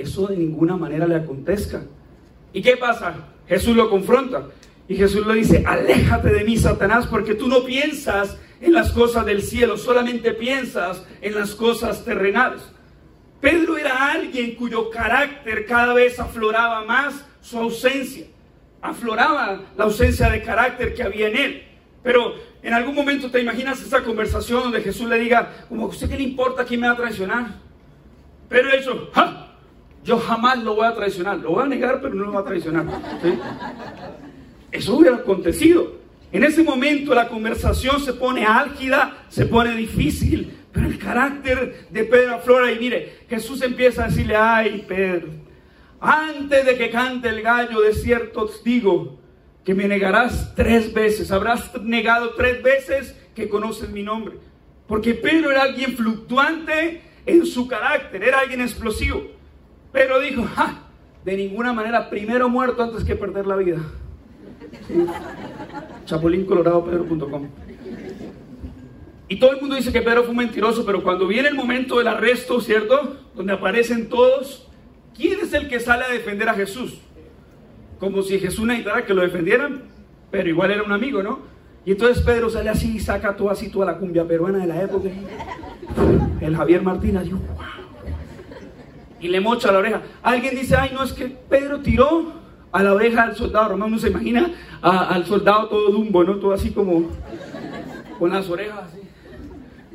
[0.00, 1.82] eso de ninguna manera le acontezca.
[2.52, 3.28] ¿Y qué pasa?
[3.46, 4.48] Jesús lo confronta
[4.88, 9.24] y Jesús le dice, aléjate de mí, Satanás, porque tú no piensas en las cosas
[9.24, 12.62] del cielo, solamente piensas en las cosas terrenales.
[13.40, 18.26] Pedro era alguien cuyo carácter cada vez afloraba más su ausencia
[18.82, 21.62] afloraba la ausencia de carácter que había en él.
[22.02, 26.08] Pero en algún momento te imaginas esa conversación donde Jesús le diga, como a usted
[26.08, 27.46] qué le importa quién me va a traicionar.
[28.48, 29.10] Pero eso,
[30.04, 31.38] yo jamás lo voy a traicionar.
[31.38, 32.86] Lo voy a negar, pero no lo voy a traicionar.
[34.72, 36.00] Eso hubiera acontecido.
[36.32, 42.04] En ese momento la conversación se pone álgida, se pone difícil, pero el carácter de
[42.04, 45.28] Pedro aflora y mire, Jesús empieza a decirle, ay Pedro,
[45.98, 49.18] antes de que cante el gallo, de cierto digo
[49.64, 51.30] que me negarás tres veces.
[51.30, 54.36] Habrás negado tres veces que conoces mi nombre.
[54.86, 59.39] Porque Pedro era alguien fluctuante en su carácter, era alguien explosivo.
[59.92, 60.44] Pero dijo,
[61.24, 63.78] de ninguna manera, primero muerto antes que perder la vida.
[64.86, 65.06] Sí.
[69.28, 71.98] Y todo el mundo dice que Pedro fue un mentiroso, pero cuando viene el momento
[71.98, 73.16] del arresto, ¿cierto?
[73.34, 74.70] Donde aparecen todos,
[75.20, 76.98] ¿Quién es el que sale a defender a Jesús?
[77.98, 79.82] Como si Jesús necesitara que lo defendieran,
[80.30, 81.40] pero igual era un amigo, ¿no?
[81.84, 84.80] Y entonces Pedro sale así y saca todo así, toda la cumbia peruana de la
[84.80, 85.10] época.
[86.40, 87.40] El Javier Martínez, wow.
[89.20, 90.02] Y le mocha la oreja.
[90.22, 92.32] Alguien dice, ay, no, es que Pedro tiró
[92.72, 93.98] a la oreja al soldado romano.
[93.98, 96.36] Se imagina al soldado todo dumbo, ¿no?
[96.36, 97.10] Todo así como
[98.18, 99.00] con las orejas así.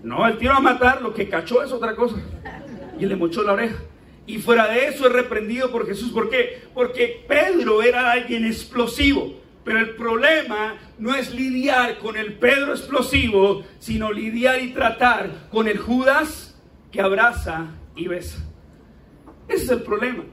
[0.04, 2.18] No, el tiro a matar, lo que cachó es otra cosa.
[3.00, 3.78] Y le mochó la oreja.
[4.28, 6.12] Y fuera de eso es reprendido por Jesús.
[6.12, 6.64] ¿Por qué?
[6.74, 9.34] Porque Pedro era alguien explosivo.
[9.64, 15.68] Pero el problema no es lidiar con el Pedro explosivo, sino lidiar y tratar con
[15.68, 16.56] el Judas
[16.92, 18.44] que abraza y besa.
[19.48, 20.24] Ese es el problema.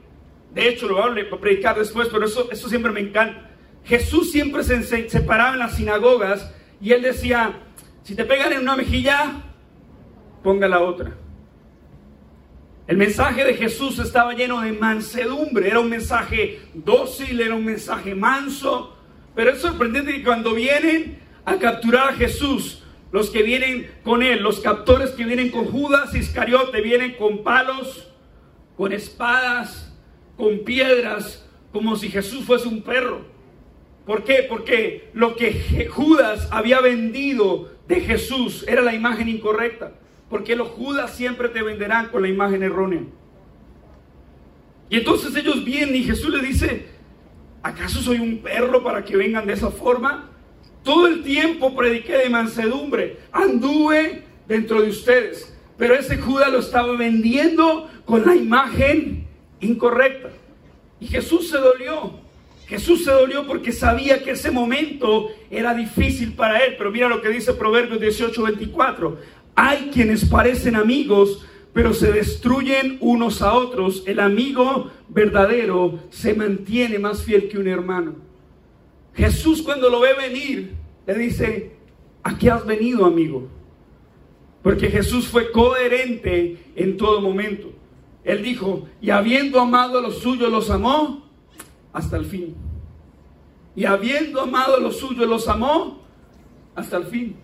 [0.53, 3.49] De hecho, lo voy a predicar después, pero eso, eso siempre me encanta.
[3.83, 7.59] Jesús siempre se, se paraba en las sinagogas y él decía,
[8.03, 9.41] si te pegan en una mejilla,
[10.43, 11.15] ponga la otra.
[12.85, 18.13] El mensaje de Jesús estaba lleno de mansedumbre, era un mensaje dócil, era un mensaje
[18.13, 18.97] manso,
[19.33, 24.43] pero es sorprendente que cuando vienen a capturar a Jesús, los que vienen con él,
[24.43, 28.12] los captores que vienen con Judas Iscariote, vienen con palos,
[28.77, 29.93] con espadas,
[30.37, 33.21] con piedras, como si Jesús fuese un perro.
[34.05, 34.45] ¿Por qué?
[34.47, 39.93] Porque lo que Judas había vendido de Jesús era la imagen incorrecta.
[40.29, 43.03] porque los judas siempre te venderán con la imagen errónea.
[44.89, 46.87] Y entonces ellos vienen y Jesús les dice,
[47.61, 50.31] ¿acaso soy un perro para que vengan de esa forma?
[50.83, 56.97] Todo el tiempo prediqué de mansedumbre, anduve dentro de ustedes, pero ese Judas lo estaba
[56.97, 59.25] vendiendo con la imagen
[59.59, 60.29] incorrecta.
[60.99, 62.13] Y Jesús se dolió.
[62.67, 66.75] Jesús se dolió porque sabía que ese momento era difícil para él.
[66.77, 69.17] Pero mira lo que dice Proverbios 18:24.
[69.55, 74.03] Hay quienes parecen amigos, pero se destruyen unos a otros.
[74.07, 78.15] El amigo verdadero se mantiene más fiel que un hermano.
[79.13, 80.73] Jesús cuando lo ve venir,
[81.05, 81.71] le dice,
[82.23, 83.47] ¿a qué has venido, amigo?
[84.63, 87.71] Porque Jesús fue coherente en todo momento.
[88.23, 91.27] Él dijo, y habiendo amado a los suyos, los amó
[91.91, 92.55] hasta el fin.
[93.75, 96.01] Y habiendo amado a los suyos, los amó
[96.75, 97.35] hasta el fin.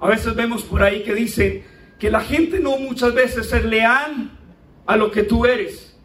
[0.00, 1.62] A veces vemos por ahí que dicen
[1.98, 4.30] que la gente no muchas veces es leal
[4.86, 5.96] a lo que tú eres.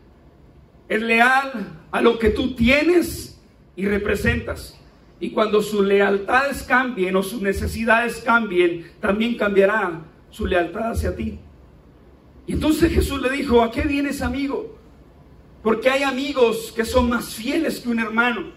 [0.88, 3.42] Es leal a lo que tú tienes
[3.76, 4.80] y representas.
[5.20, 11.40] Y cuando sus lealtades cambien o sus necesidades cambien, también cambiará su lealtad hacia ti.
[12.48, 14.78] Y entonces Jesús le dijo, ¿a qué vienes amigo?
[15.64, 18.52] Porque hay amigos que son más fieles que un hermano.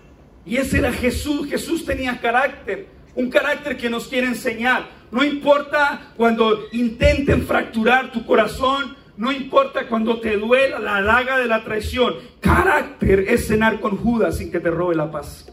[0.44, 1.48] Y ese era Jesús.
[1.48, 4.88] Jesús tenía carácter, un carácter que nos quiere enseñar.
[5.10, 11.46] No importa cuando intenten fracturar tu corazón, no importa cuando te duela la daga de
[11.46, 12.14] la traición.
[12.40, 15.50] Carácter es cenar con Judas sin que te robe la paz.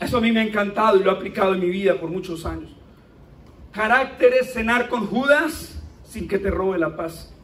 [0.00, 2.46] Eso a mí me ha encantado y lo he aplicado en mi vida por muchos
[2.46, 2.70] años.
[3.72, 5.83] Carácter es cenar con Judas
[6.14, 7.34] sin que te robe la paz.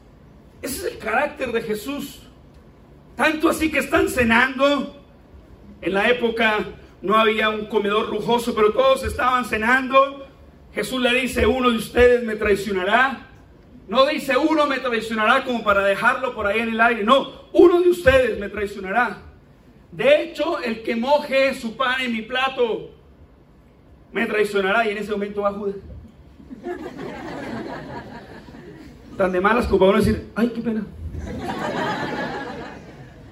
[0.61, 2.21] Ese es el carácter de Jesús.
[3.17, 4.95] Tanto así que están cenando.
[5.81, 6.59] En la época
[7.01, 10.25] no había un comedor lujoso, pero todos estaban cenando.
[10.73, 13.27] Jesús le dice, uno de ustedes me traicionará.
[13.89, 17.03] No dice uno me traicionará como para dejarlo por ahí en el aire.
[17.03, 19.17] No, uno de ustedes me traicionará.
[19.91, 22.91] De hecho, el que moje su pan en mi plato
[24.13, 24.87] me traicionará.
[24.87, 25.75] Y en ese momento va Judas.
[29.17, 30.83] Tan de malas como para decir, ay, qué pena.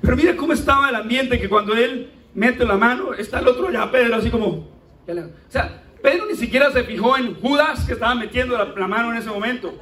[0.02, 3.72] Pero mira cómo estaba el ambiente que cuando él mete la mano, está el otro
[3.72, 4.48] ya, Pedro, así como.
[4.48, 9.18] O sea, Pedro ni siquiera se fijó en Judas que estaba metiendo la, mano en
[9.18, 9.78] ese momento.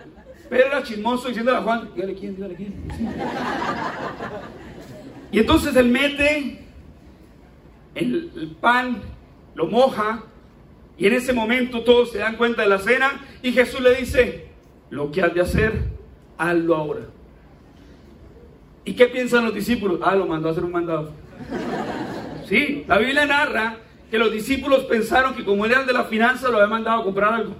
[0.49, 2.73] Pedro era chismoso diciéndole a Juan, dígale quién, dígale quién.
[5.31, 6.65] Y entonces él mete
[7.95, 9.01] el pan,
[9.55, 10.23] lo moja,
[10.97, 14.46] y en ese momento todos se dan cuenta de la cena, y Jesús le dice,
[14.89, 15.83] lo que has de hacer,
[16.37, 17.01] hazlo ahora.
[18.85, 19.99] ¿Y qué piensan los discípulos?
[20.03, 21.11] Ah, lo mandó a hacer un mandado.
[22.47, 23.77] Sí, la Biblia narra
[24.09, 27.33] que los discípulos pensaron que como eran de la finanza lo había mandado a comprar
[27.33, 27.55] algo.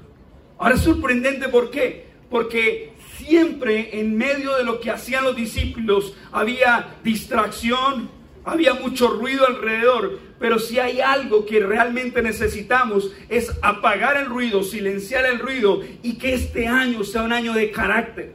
[0.58, 2.08] Ahora es sorprendente, ¿por qué?
[2.30, 8.10] Porque siempre en medio de lo que hacían los discípulos había distracción,
[8.48, 14.64] había mucho ruido alrededor, pero si hay algo que realmente necesitamos es apagar el ruido,
[14.64, 18.34] silenciar el ruido y que este año sea un año de carácter.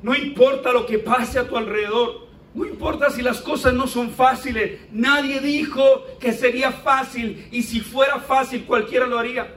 [0.00, 4.10] No importa lo que pase a tu alrededor, no importa si las cosas no son
[4.10, 4.80] fáciles.
[4.92, 7.48] Nadie dijo que sería fácil.
[7.50, 9.54] Y si fuera fácil, cualquiera lo haría.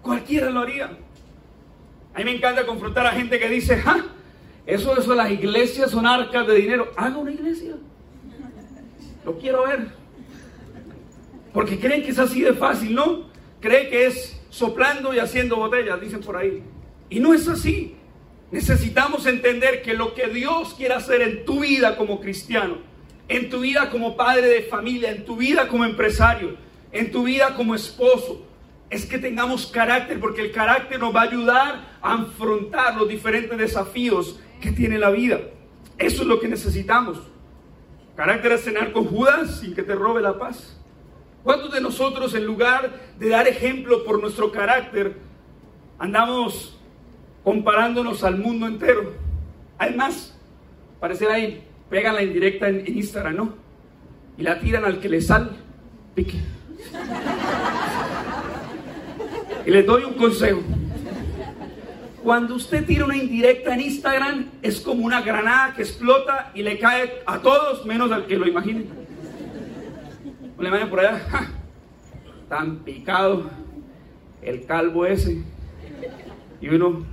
[0.00, 0.96] Cualquiera lo haría.
[2.14, 4.04] A mí me encanta confrontar a gente que dice, ¡ah!
[4.64, 6.92] Eso, eso, las iglesias son arcas de dinero.
[6.96, 7.74] Haga una iglesia.
[9.26, 9.88] Lo quiero ver.
[11.52, 13.28] Porque creen que es así de fácil, ¿no?
[13.60, 16.62] Creen que es soplando y haciendo botellas, dicen por ahí.
[17.10, 17.96] Y no es así.
[18.52, 22.78] Necesitamos entender que lo que Dios quiere hacer en tu vida como cristiano,
[23.28, 26.56] en tu vida como padre de familia, en tu vida como empresario,
[26.92, 28.46] en tu vida como esposo,
[28.88, 33.58] es que tengamos carácter, porque el carácter nos va a ayudar a afrontar los diferentes
[33.58, 35.40] desafíos que tiene la vida.
[35.98, 37.18] Eso es lo que necesitamos.
[38.16, 40.80] Carácter es cenar con Judas sin que te robe la paz.
[41.44, 45.16] ¿Cuántos de nosotros, en lugar de dar ejemplo por nuestro carácter,
[45.98, 46.76] andamos
[47.46, 49.12] comparándonos al mundo entero.
[49.78, 50.36] Además,
[50.98, 53.54] parecer ahí, pegan la indirecta en, Instagram, ¿no?
[54.36, 55.50] Y la tiran al que le sale,
[56.16, 56.40] pique.
[59.64, 60.60] Y les doy un consejo.
[62.26, 66.76] Cuando usted tira una indirecta en Instagram, es como una granada que explota y le
[66.76, 68.84] cae a todos menos al que lo imagine.
[70.58, 71.20] Le vayan por allá,
[72.48, 73.48] tan picado,
[74.42, 75.40] el calvo ese.
[76.60, 77.06] Y uno,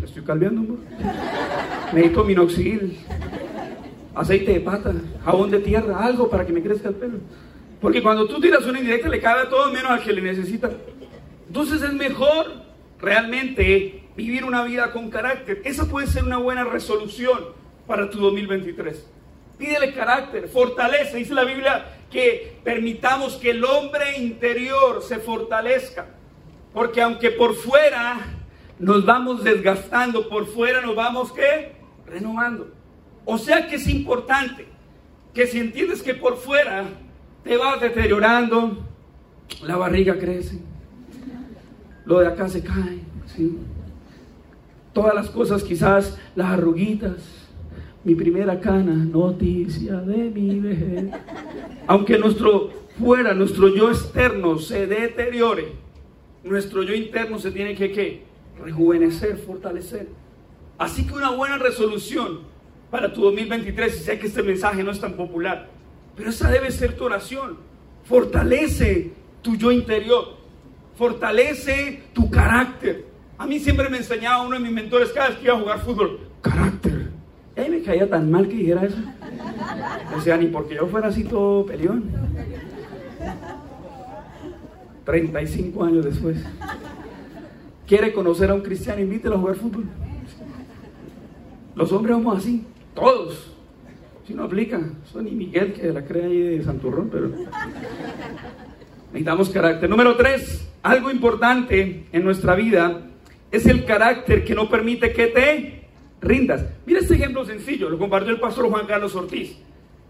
[0.00, 0.78] me estoy calviando, amor.
[1.92, 2.98] Necesito minoxidil,
[4.12, 4.92] aceite de pata,
[5.24, 7.18] jabón de tierra, algo para que me crezca el pelo.
[7.80, 10.68] Porque cuando tú tiras una indirecta le cae a todos menos al que le necesita.
[11.46, 12.64] Entonces es mejor
[12.98, 15.60] realmente vivir una vida con carácter.
[15.64, 17.38] Esa puede ser una buena resolución
[17.86, 19.06] para tu 2023.
[19.58, 21.16] Pídele carácter, fortaleza.
[21.16, 26.06] Dice la Biblia que permitamos que el hombre interior se fortalezca.
[26.72, 28.18] Porque aunque por fuera
[28.78, 31.72] nos vamos desgastando, por fuera nos vamos ¿qué?
[32.06, 32.72] renovando.
[33.24, 34.66] O sea que es importante
[35.34, 36.84] que si entiendes que por fuera
[37.44, 38.84] te vas deteriorando,
[39.62, 40.58] la barriga crece,
[42.04, 43.00] lo de acá se cae,
[43.34, 43.58] ¿sí?
[44.96, 47.22] Todas las cosas, quizás las arruguitas,
[48.02, 51.10] mi primera cana, noticia de mi vejez.
[51.86, 55.72] Aunque nuestro fuera, nuestro yo externo se deteriore,
[56.44, 58.22] nuestro yo interno se tiene que ¿qué?
[58.64, 60.08] rejuvenecer, fortalecer.
[60.78, 62.40] Así que una buena resolución
[62.90, 65.68] para tu 2023, y sé que este mensaje no es tan popular,
[66.16, 67.58] pero esa debe ser tu oración.
[68.04, 70.38] Fortalece tu yo interior,
[70.96, 73.15] fortalece tu carácter.
[73.38, 75.80] A mí siempre me enseñaba uno de mis mentores cada vez que iba a jugar
[75.80, 77.10] fútbol, carácter.
[77.56, 78.98] Y ahí me caía tan mal que dijera eso.
[80.16, 82.04] O sea, ni porque yo fuera así todo peleón.
[85.04, 86.38] 35 años después.
[87.86, 89.00] ¿Quiere conocer a un cristiano?
[89.00, 89.84] Invítelo a jugar fútbol.
[91.74, 93.52] Los hombres somos así, todos.
[94.26, 97.30] Si no aplica, eso ni Miguel que la cree ahí de Santurrón, pero
[99.12, 99.88] necesitamos carácter.
[99.88, 103.02] Número tres, algo importante en nuestra vida
[103.50, 105.86] es el carácter que no permite que te
[106.20, 106.64] rindas.
[106.84, 109.56] Mira este ejemplo sencillo, lo compartió el pastor Juan Carlos Ortiz.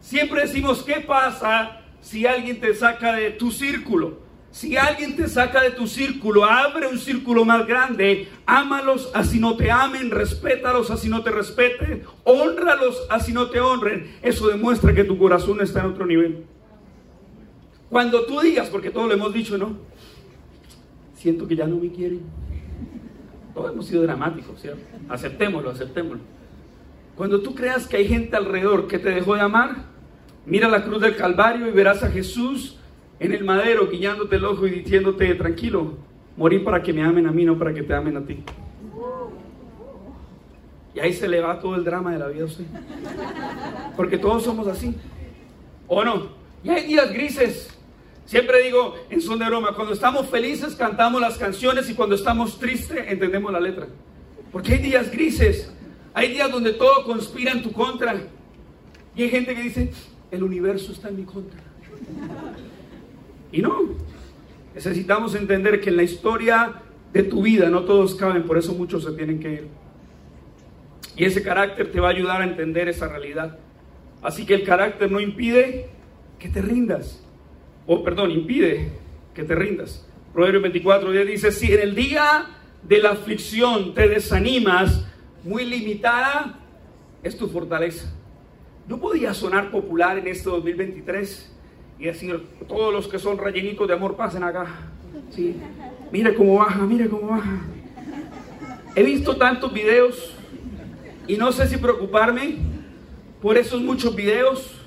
[0.00, 4.24] Siempre decimos, ¿qué pasa si alguien te saca de tu círculo?
[4.50, 9.54] Si alguien te saca de tu círculo, abre un círculo más grande, ámalos así no
[9.54, 14.16] te amen, respétalos así no te respeten, honralos así no te honren.
[14.22, 16.44] Eso demuestra que tu corazón está en otro nivel.
[17.90, 19.76] Cuando tú digas, porque todo lo hemos dicho, ¿no?
[21.14, 22.22] Siento que ya no me quieren
[23.56, 24.82] todos hemos sido dramáticos, ¿cierto?
[25.08, 26.20] Aceptémoslo, aceptémoslo.
[27.16, 29.76] Cuando tú creas que hay gente alrededor que te dejó de amar,
[30.44, 32.76] mira la cruz del Calvario y verás a Jesús
[33.18, 35.94] en el madero guiándote el ojo y diciéndote, tranquilo,
[36.36, 38.44] morí para que me amen a mí, no para que te amen a ti.
[40.94, 42.66] Y ahí se le va todo el drama de la vida a usted.
[43.96, 44.94] Porque todos somos así.
[45.88, 46.28] ¿O no?
[46.62, 47.75] Y hay días grises.
[48.26, 52.58] Siempre digo en son de broma, cuando estamos felices cantamos las canciones y cuando estamos
[52.58, 53.86] tristes entendemos la letra.
[54.50, 55.72] Porque hay días grises,
[56.12, 58.16] hay días donde todo conspira en tu contra.
[59.14, 59.92] Y hay gente que dice,
[60.32, 61.60] el universo está en mi contra.
[63.52, 63.90] Y no,
[64.74, 69.04] necesitamos entender que en la historia de tu vida no todos caben, por eso muchos
[69.04, 69.68] se tienen que ir.
[71.16, 73.56] Y ese carácter te va a ayudar a entender esa realidad.
[74.20, 75.90] Así que el carácter no impide
[76.40, 77.25] que te rindas
[77.86, 78.90] o perdón, impide
[79.34, 80.06] que te rindas.
[80.32, 82.46] Proverbio 24 dice, si en el día
[82.82, 85.06] de la aflicción te desanimas,
[85.44, 86.58] muy limitada
[87.22, 88.12] es tu fortaleza.
[88.88, 91.52] No podía sonar popular en este 2023
[91.98, 94.66] y decir, todos los que son rellenitos de amor pasen acá.
[95.30, 95.56] ¿Sí?
[96.12, 97.62] Mire cómo baja, mire cómo baja.
[98.94, 100.34] He visto tantos videos
[101.26, 102.56] y no sé si preocuparme
[103.42, 104.80] por esos muchos videos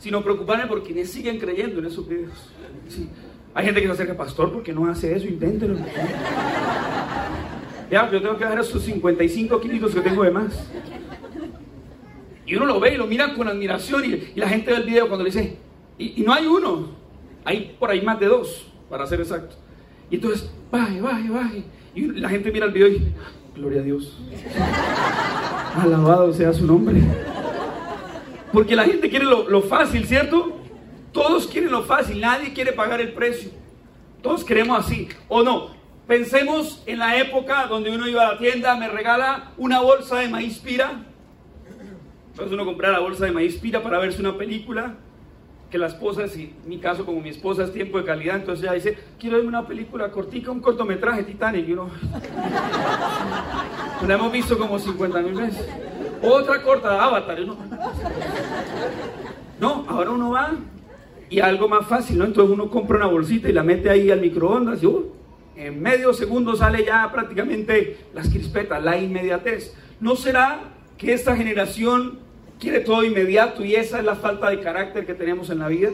[0.00, 2.32] sino preocuparme por quienes siguen creyendo en esos videos.
[3.54, 5.28] Hay gente que se acerca, pastor, porque no hace eso?
[5.28, 5.76] Inténtelo.
[7.90, 10.66] Ya, yo tengo que dejar esos 55 kilos que tengo de más.
[12.46, 15.06] Y uno lo ve y lo mira con admiración y, la gente ve el video
[15.06, 15.58] cuando le dice,
[15.98, 16.88] y, no hay uno,
[17.44, 19.56] hay por ahí más de dos, para ser exacto.
[20.10, 21.64] Y entonces, baje, baje, baje.
[21.94, 23.12] Y la gente mira el video y
[23.54, 24.18] gloria a Dios.
[25.76, 27.02] Alabado sea su nombre.
[28.52, 30.56] Porque la gente quiere lo, fácil, ¿cierto?
[31.12, 33.50] Todos quieren lo fácil, nadie quiere pagar el precio.
[34.22, 35.70] Todos queremos así, ¿o no?
[36.06, 40.28] Pensemos en la época donde uno iba a la tienda, me regala una bolsa de
[40.28, 41.04] maíz pira.
[42.30, 44.96] Entonces uno compra la bolsa de maíz pira para verse una película.
[45.70, 48.64] Que la esposa, si en mi caso como mi esposa es tiempo de calidad, entonces
[48.64, 51.68] ella dice, quiero verme una película cortica, un cortometraje Titanic.
[51.68, 51.88] Y uno...
[54.06, 55.64] la hemos visto como 50 mil veces.
[56.22, 57.38] Otra corta, Avatar.
[59.58, 60.52] No, ahora uno va
[61.30, 62.24] y algo más fácil, ¿no?
[62.24, 65.12] Entonces uno compra una bolsita y la mete ahí al microondas y uh,
[65.56, 69.74] en medio segundo sale ya prácticamente las crispetas, la inmediatez.
[70.00, 70.60] ¿No será
[70.98, 72.18] que esta generación
[72.58, 75.90] quiere todo inmediato y esa es la falta de carácter que tenemos en la vida?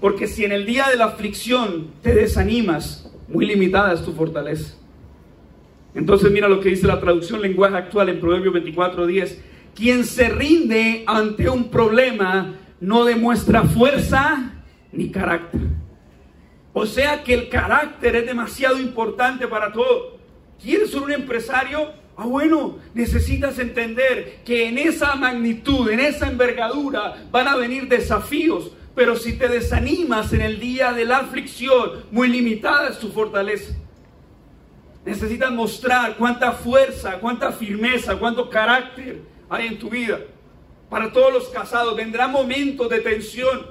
[0.00, 4.74] Porque si en el día de la aflicción te desanimas, muy limitada es tu fortaleza.
[5.94, 9.38] Entonces mira lo que dice la traducción lenguaje actual en Proverbios 24:10.
[9.74, 14.52] Quien se rinde ante un problema no demuestra fuerza
[14.92, 15.60] ni carácter.
[16.72, 20.18] O sea que el carácter es demasiado importante para todo.
[20.62, 21.92] ¿Quieres ser un empresario?
[22.16, 28.72] Ah, bueno, necesitas entender que en esa magnitud, en esa envergadura, van a venir desafíos.
[28.94, 33.74] Pero si te desanimas en el día de la aflicción, muy limitada es tu fortaleza.
[35.04, 40.18] Necesitas mostrar cuánta fuerza, cuánta firmeza, cuánto carácter hay en tu vida.
[40.88, 43.66] Para todos los casados vendrán momentos de tensión,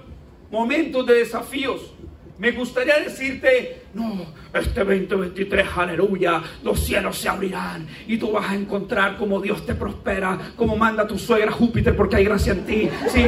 [0.49, 1.93] momentos de desafíos.
[2.37, 8.55] Me gustaría decirte, no, este 2023, aleluya, los cielos se abrirán y tú vas a
[8.55, 12.89] encontrar como Dios te prospera, como manda tu suegra Júpiter, porque hay gracia en ti.
[13.09, 13.27] Sí.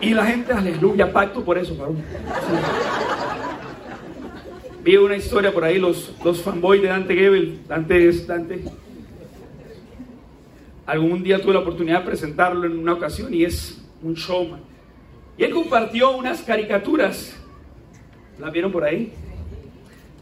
[0.00, 2.02] Y la gente, aleluya, pacto por eso, varón.
[4.86, 8.62] Vi una historia por ahí, los, los fanboys de Dante Gebel, Dante es Dante.
[10.86, 14.60] Algún día tuve la oportunidad de presentarlo en una ocasión y es un showman.
[15.36, 17.36] Y él compartió unas caricaturas
[18.38, 19.12] ¿La vieron por ahí?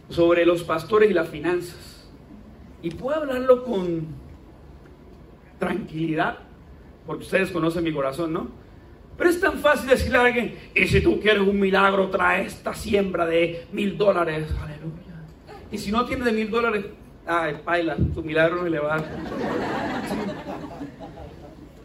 [0.08, 2.08] Sobre los pastores y las finanzas.
[2.80, 4.06] Y puedo hablarlo con
[5.58, 6.38] tranquilidad,
[7.06, 8.48] porque ustedes conocen mi corazón, ¿no?
[9.16, 12.74] Pero es tan fácil decirle a alguien, y si tú quieres un milagro, trae esta
[12.74, 14.48] siembra de mil dólares.
[14.60, 15.22] Aleluya.
[15.70, 16.86] Y si no tiene de mil dólares,
[17.26, 19.02] ay, baila, tu milagro no le va.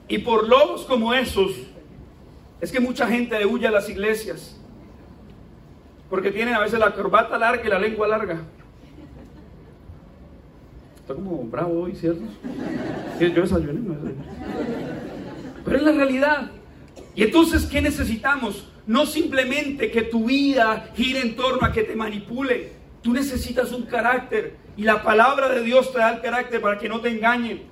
[0.07, 1.51] Y por lobos como esos,
[2.59, 4.59] es que mucha gente le huye a las iglesias.
[6.09, 8.39] Porque tienen a veces la corbata larga y la lengua larga.
[10.99, 12.23] Está como bravo hoy, ¿cierto?
[13.19, 14.23] Yo desayuné, no desayuné.
[15.63, 16.51] Pero es la realidad.
[17.15, 18.67] Y entonces, ¿qué necesitamos?
[18.85, 22.73] No simplemente que tu vida gire en torno a que te manipule.
[23.01, 24.55] Tú necesitas un carácter.
[24.77, 27.63] Y la palabra de Dios te da el carácter para que no te engañen.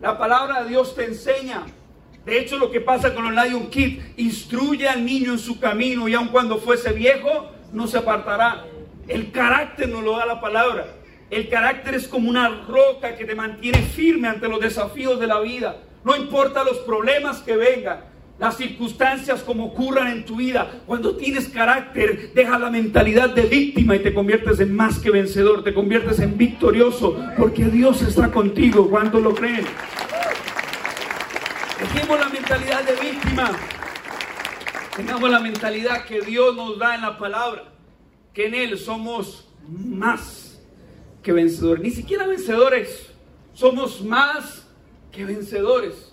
[0.00, 1.66] La palabra de Dios te enseña.
[2.24, 6.08] De hecho, lo que pasa con los Lion Kid, instruye al niño en su camino
[6.08, 8.64] y aun cuando fuese viejo, no se apartará.
[9.08, 10.86] El carácter nos lo da la palabra.
[11.30, 15.40] El carácter es como una roca que te mantiene firme ante los desafíos de la
[15.40, 15.78] vida.
[16.04, 18.04] No importa los problemas que vengan,
[18.40, 20.80] las circunstancias como ocurran en tu vida.
[20.86, 25.62] Cuando tienes carácter, deja la mentalidad de víctima y te conviertes en más que vencedor,
[25.62, 29.66] te conviertes en victorioso, porque Dios está contigo cuando lo creen.
[31.78, 33.52] Dejemos la mentalidad de víctima
[35.00, 37.64] Tengamos la mentalidad que Dios nos da en la palabra,
[38.34, 40.60] que en Él somos más
[41.22, 41.82] que vencedores.
[41.82, 43.10] Ni siquiera vencedores,
[43.54, 44.68] somos más
[45.10, 46.12] que vencedores.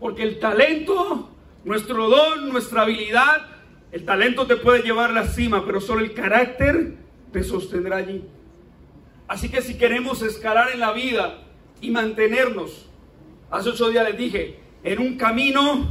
[0.00, 1.28] Porque el talento,
[1.66, 3.48] nuestro don, nuestra habilidad,
[3.90, 6.94] el talento te puede llevar a la cima, pero solo el carácter
[7.32, 8.24] te sostendrá allí.
[9.26, 11.38] Así que si queremos escalar en la vida
[11.80, 12.88] y mantenernos,
[13.50, 15.90] hace ocho días les dije, en un camino,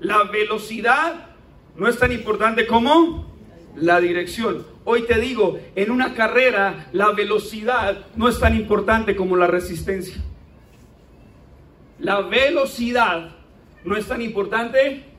[0.00, 1.26] la velocidad
[1.76, 3.30] no es tan importante como
[3.76, 4.66] la dirección.
[4.86, 10.16] Hoy te digo, en una carrera la velocidad no es tan importante como la resistencia.
[11.98, 13.36] La velocidad
[13.84, 15.09] no es tan importante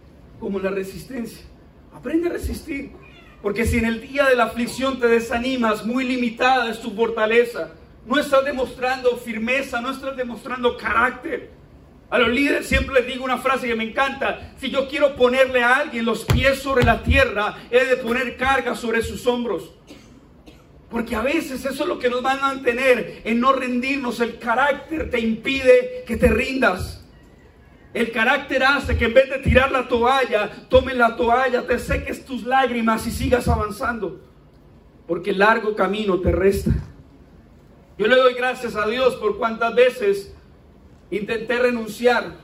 [0.42, 1.46] como la resistencia.
[1.94, 2.92] Aprende a resistir.
[3.44, 7.72] Porque si en el día de la aflicción te desanimas, muy limitada es tu fortaleza.
[8.06, 11.52] No estás demostrando firmeza, no estás demostrando carácter.
[12.10, 14.54] A los líderes siempre les digo una frase que me encanta.
[14.58, 18.76] Si yo quiero ponerle a alguien los pies sobre la tierra, he de poner carga
[18.76, 19.76] sobre sus hombros.
[20.89, 24.20] Porque a veces eso es lo que nos va a mantener en no rendirnos.
[24.20, 27.01] El carácter te impide que te rindas.
[27.94, 32.26] El carácter hace que en vez de tirar la toalla, tomes la toalla, te seques
[32.26, 34.22] tus lágrimas y sigas avanzando.
[35.08, 36.72] Porque largo camino te resta.
[37.98, 40.34] Yo le doy gracias a Dios por cuántas veces
[41.12, 42.36] intenté renunciar.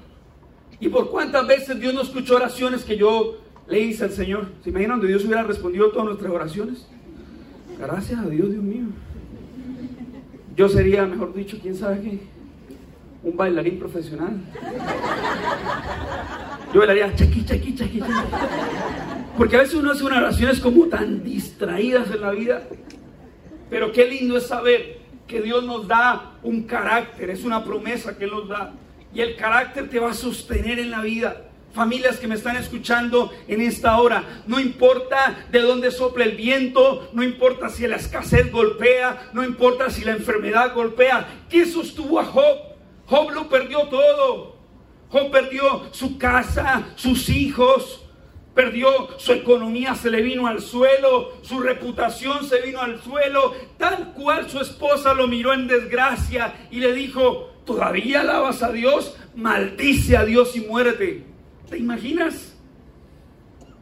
[0.79, 3.37] ¿Y por cuántas veces Dios no escuchó oraciones que yo
[3.67, 4.49] le hice al Señor?
[4.63, 6.87] ¿Se imaginan donde Dios hubiera respondido todas nuestras oraciones?
[7.79, 8.85] Gracias a Dios, Dios mío.
[10.55, 12.19] Yo sería, mejor dicho, quién sabe qué,
[13.23, 14.41] un bailarín profesional.
[16.73, 17.75] Yo bailaría chaqui, chaqui,
[19.37, 22.63] Porque a veces uno hace unas oraciones como tan distraídas en la vida.
[23.69, 28.27] Pero qué lindo es saber que Dios nos da un carácter, es una promesa que
[28.27, 28.73] nos da.
[29.13, 31.43] Y el carácter te va a sostener en la vida.
[31.73, 37.09] Familias que me están escuchando en esta hora, no importa de dónde sople el viento,
[37.13, 41.27] no importa si la escasez golpea, no importa si la enfermedad golpea.
[41.49, 42.57] ¿Qué sostuvo a Job?
[43.05, 44.56] Job lo perdió todo.
[45.09, 48.05] Job perdió su casa, sus hijos,
[48.53, 54.13] perdió su economía, se le vino al suelo, su reputación se vino al suelo, tal
[54.13, 59.15] cual su esposa lo miró en desgracia y le dijo, ¿todavía alabas a Dios?
[59.35, 61.23] Maldice a Dios y muérete.
[61.69, 62.57] ¿Te imaginas?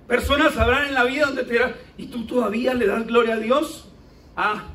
[0.08, 3.40] Personas habrán en la vida donde te dirán, ¿y tú todavía le das gloria a
[3.40, 3.90] Dios?
[4.36, 4.66] Ah,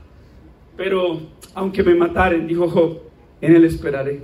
[0.77, 1.21] pero
[1.55, 3.01] aunque me mataren, dijo Job,
[3.41, 4.23] en él esperaré.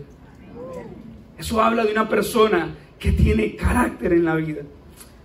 [1.38, 4.62] Eso habla de una persona que tiene carácter en la vida.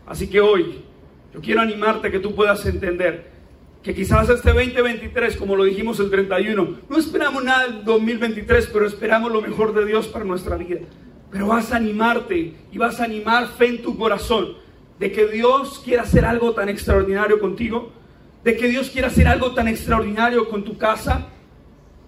[0.06, 0.82] Así que hoy
[1.34, 3.32] yo quiero animarte a que tú puedas entender
[3.82, 8.86] que quizás este 2023, como lo dijimos el 31, no esperamos nada del 2023, pero
[8.86, 10.82] esperamos lo mejor de Dios para nuestra vida.
[11.32, 14.58] Pero vas a animarte y vas a animar fe en tu corazón
[15.00, 17.92] de que Dios quiera hacer algo tan extraordinario contigo,
[18.44, 21.30] de que Dios quiera hacer algo tan extraordinario con tu casa.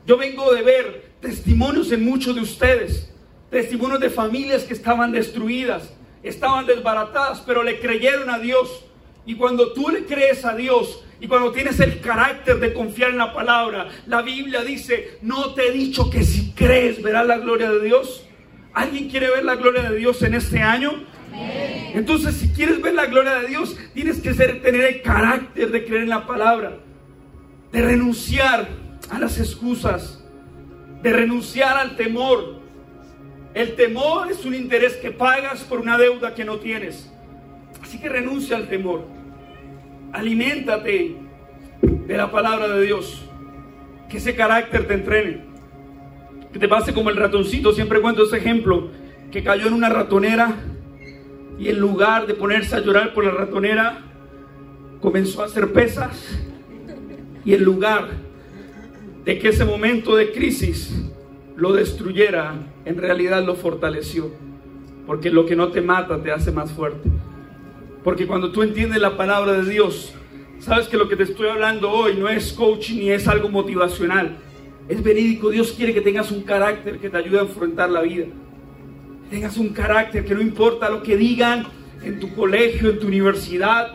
[0.05, 3.12] Yo vengo de ver testimonios en muchos de ustedes,
[3.53, 5.93] testimonios de familias que estaban destruidas,
[6.23, 8.83] estaban desbaratadas, pero le creyeron a Dios.
[9.25, 13.19] Y cuando tú le crees a Dios y cuando tienes el carácter de confiar en
[13.19, 17.71] la palabra, la Biblia dice, no te he dicho que si crees verás la gloria
[17.71, 18.25] de Dios.
[18.73, 21.05] ¿Alguien quiere ver la gloria de Dios en este año?
[21.93, 25.85] Entonces, si quieres ver la gloria de Dios, tienes que ser, tener el carácter de
[25.85, 26.79] creer en la palabra,
[27.71, 28.67] de renunciar
[29.09, 30.23] a las excusas,
[31.03, 32.62] de renunciar al temor.
[33.53, 37.11] El temor es un interés que pagas por una deuda que no tienes.
[37.81, 39.05] Así que renuncia al temor.
[40.11, 41.15] Aliméntate
[41.81, 43.25] de la palabra de Dios.
[44.09, 45.45] Que ese carácter te entrene.
[46.51, 47.73] Que te pase como el ratoncito.
[47.73, 48.89] Siempre cuento ese ejemplo.
[49.31, 50.55] Que cayó en una ratonera
[51.59, 54.01] y en lugar de ponerse a llorar por la ratonera,
[54.99, 56.39] comenzó a hacer pesas.
[57.45, 58.09] Y en lugar
[59.23, 60.93] de que ese momento de crisis
[61.55, 64.31] lo destruyera, en realidad lo fortaleció.
[65.05, 67.09] Porque lo que no te mata te hace más fuerte.
[68.03, 70.13] Porque cuando tú entiendes la palabra de Dios,
[70.59, 74.37] sabes que lo que te estoy hablando hoy no es coaching ni es algo motivacional.
[74.87, 75.49] Es verídico.
[75.49, 78.25] Dios quiere que tengas un carácter que te ayude a enfrentar la vida
[79.33, 81.65] tengas un carácter que no importa lo que digan
[82.03, 83.93] en tu colegio, en tu universidad,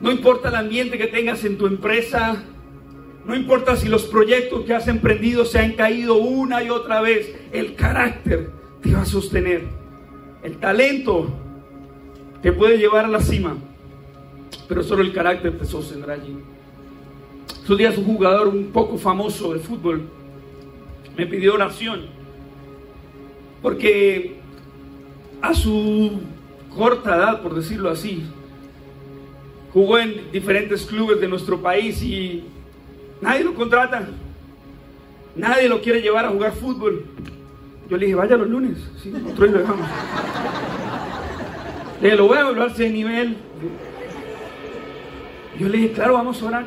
[0.00, 2.42] no importa el ambiente que tengas en tu empresa,
[3.26, 7.34] no importa si los proyectos que has emprendido se han caído una y otra vez,
[7.52, 8.50] el carácter
[8.82, 9.64] te va a sostener.
[10.42, 11.28] El talento
[12.42, 13.56] te puede llevar a la cima,
[14.68, 16.36] pero solo el carácter te sostendrá allí.
[17.48, 20.02] Estos días un jugador un poco famoso de fútbol
[21.16, 22.02] me pidió oración
[23.64, 24.34] porque
[25.40, 26.20] a su
[26.76, 28.24] corta edad, por decirlo así,
[29.72, 32.44] jugó en diferentes clubes de nuestro país y
[33.20, 34.08] nadie lo contrata.
[35.36, 37.04] Nadie lo quiere llevar a jugar fútbol.
[37.90, 38.78] Yo le dije, vaya los lunes.
[39.02, 39.88] Sí, nosotros lo dejamos.
[42.00, 43.36] Le dije, lo voy a evaluar de nivel.
[45.58, 46.66] Yo le dije, claro, vamos a orar.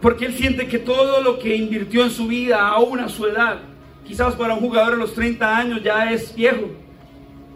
[0.00, 3.60] Porque él siente que todo lo que invirtió en su vida, aún a su edad,
[4.06, 6.70] Quizás para un jugador de los 30 años ya es viejo.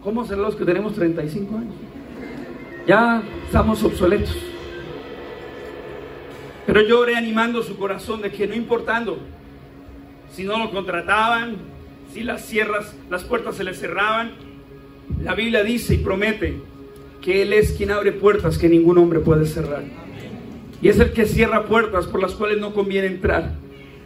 [0.03, 1.73] ¿Cómo serán los que tenemos 35 años?
[2.85, 4.35] Ya estamos obsoletos.
[6.65, 9.17] Pero yo reanimando su corazón de que no importando
[10.33, 11.57] si no lo contrataban,
[12.13, 14.31] si las sierras, las puertas se le cerraban,
[15.21, 16.55] la Biblia dice y promete
[17.21, 19.83] que Él es quien abre puertas que ningún hombre puede cerrar.
[20.81, 23.55] Y es el que cierra puertas por las cuales no conviene entrar.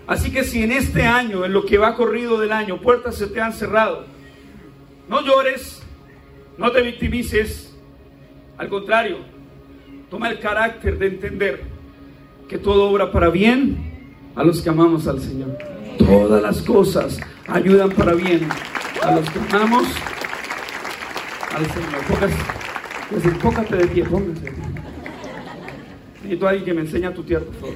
[0.07, 3.27] Así que si en este año, en lo que va corrido del año, puertas se
[3.27, 4.05] te han cerrado,
[5.07, 5.83] no llores,
[6.57, 7.75] no te victimices,
[8.57, 9.17] al contrario,
[10.09, 11.74] toma el carácter de entender
[12.47, 13.77] que todo obra para bien
[14.35, 15.57] a los que amamos al Señor.
[15.97, 18.47] Todas las cosas ayudan para bien
[19.01, 19.87] a los que amamos
[21.55, 23.39] al Señor.
[23.41, 24.51] Póngase, de pie, póngase.
[26.15, 27.75] Necesito a alguien que me enseñe a tu tierra, por favor.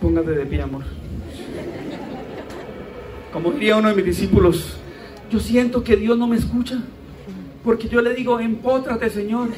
[0.00, 0.84] Póngate de pie, amor.
[3.32, 4.76] Como diría uno de mis discípulos,
[5.30, 6.78] yo siento que Dios no me escucha.
[7.62, 9.48] Porque yo le digo, empótrate, Señor.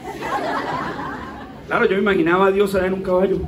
[1.66, 3.38] Claro, yo me imaginaba a Dios allá en un caballo.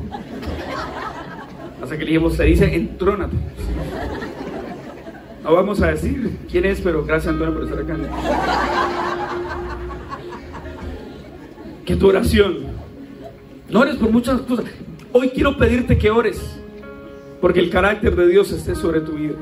[1.83, 3.37] Hasta que le dijimos, se dice, entrónate.
[5.43, 7.97] No vamos a decir quién es, pero gracias Antonio por estar acá.
[11.85, 12.59] Que tu oración,
[13.69, 14.67] no ores por muchas cosas.
[15.13, 16.41] Hoy quiero pedirte que ores,
[17.41, 19.35] porque el carácter de Dios esté sobre tu vida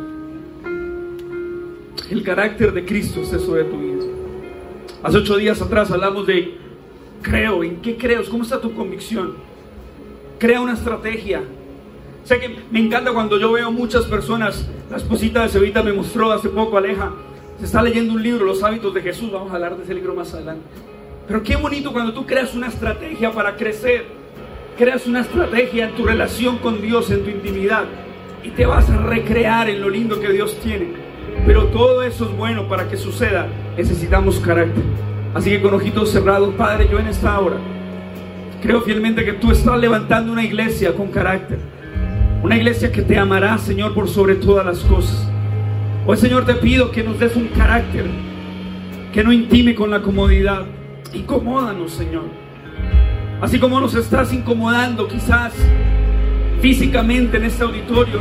[2.11, 4.05] el carácter de Cristo es eso de tu vida.
[5.03, 6.59] Hace ocho días atrás hablamos de
[7.23, 8.29] creo, ¿en qué crees?
[8.29, 9.35] ¿Cómo está tu convicción?
[10.39, 11.43] Crea una estrategia.
[12.25, 16.31] Sé que me encanta cuando yo veo muchas personas, la esposita de Cevita me mostró
[16.31, 17.13] hace poco, Aleja,
[17.59, 20.15] se está leyendo un libro, Los hábitos de Jesús, vamos a hablar de ese libro
[20.15, 20.65] más adelante.
[21.27, 24.07] Pero qué bonito cuando tú creas una estrategia para crecer,
[24.77, 27.85] creas una estrategia en tu relación con Dios, en tu intimidad,
[28.43, 30.93] y te vas a recrear en lo lindo que Dios tiene.
[31.47, 33.47] Pero todo eso es bueno para que suceda.
[33.77, 34.83] Necesitamos carácter.
[35.35, 37.57] Así que con ojitos cerrados, Padre, yo en esta hora
[38.63, 41.59] creo fielmente que tú estás levantando una iglesia con carácter.
[42.43, 45.29] Una iglesia que te amará, Señor, por sobre todas las cosas.
[46.07, 48.07] Hoy, Señor, te pido que nos des un carácter
[49.13, 50.65] que no intime con la comodidad.
[51.13, 52.25] Incomódanos, Señor.
[53.43, 55.53] Así como nos estás incomodando quizás
[56.63, 58.21] físicamente en este auditorio,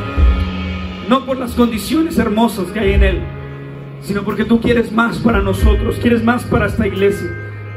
[1.08, 3.20] no por las condiciones hermosas que hay en él,
[4.02, 7.30] sino porque tú quieres más para nosotros, quieres más para esta iglesia,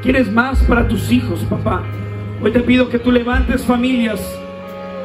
[0.02, 1.82] quieres más para tus hijos, papá.
[2.42, 4.20] Hoy te pido que tú levantes familias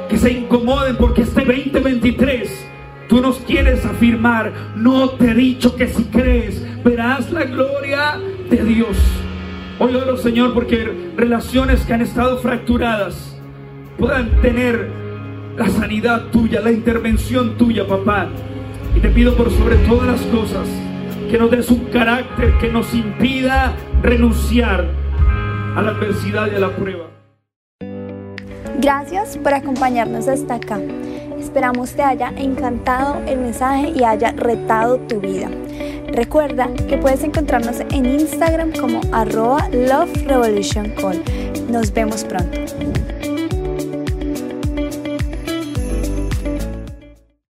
[0.10, 2.66] que se incomoden porque este 2023
[3.10, 8.64] tú nos quieres afirmar, no te he dicho que si crees verás la gloria de
[8.64, 8.98] Dios.
[9.80, 13.40] Hoy oro, Señor, porque relaciones que han estado fracturadas
[13.98, 14.90] puedan tener
[15.58, 18.30] la sanidad tuya, la intervención tuya, papá.
[18.96, 20.68] Y te pido por sobre todas las cosas
[21.30, 24.86] que nos des un carácter que nos impida renunciar
[25.76, 27.07] a la adversidad y a la prueba.
[28.80, 30.80] Gracias por acompañarnos hasta acá.
[31.40, 35.50] Esperamos te haya encantado el mensaje y haya retado tu vida.
[36.08, 41.22] Recuerda que puedes encontrarnos en Instagram como arroba Love Revolution Call.
[41.72, 42.60] Nos vemos pronto.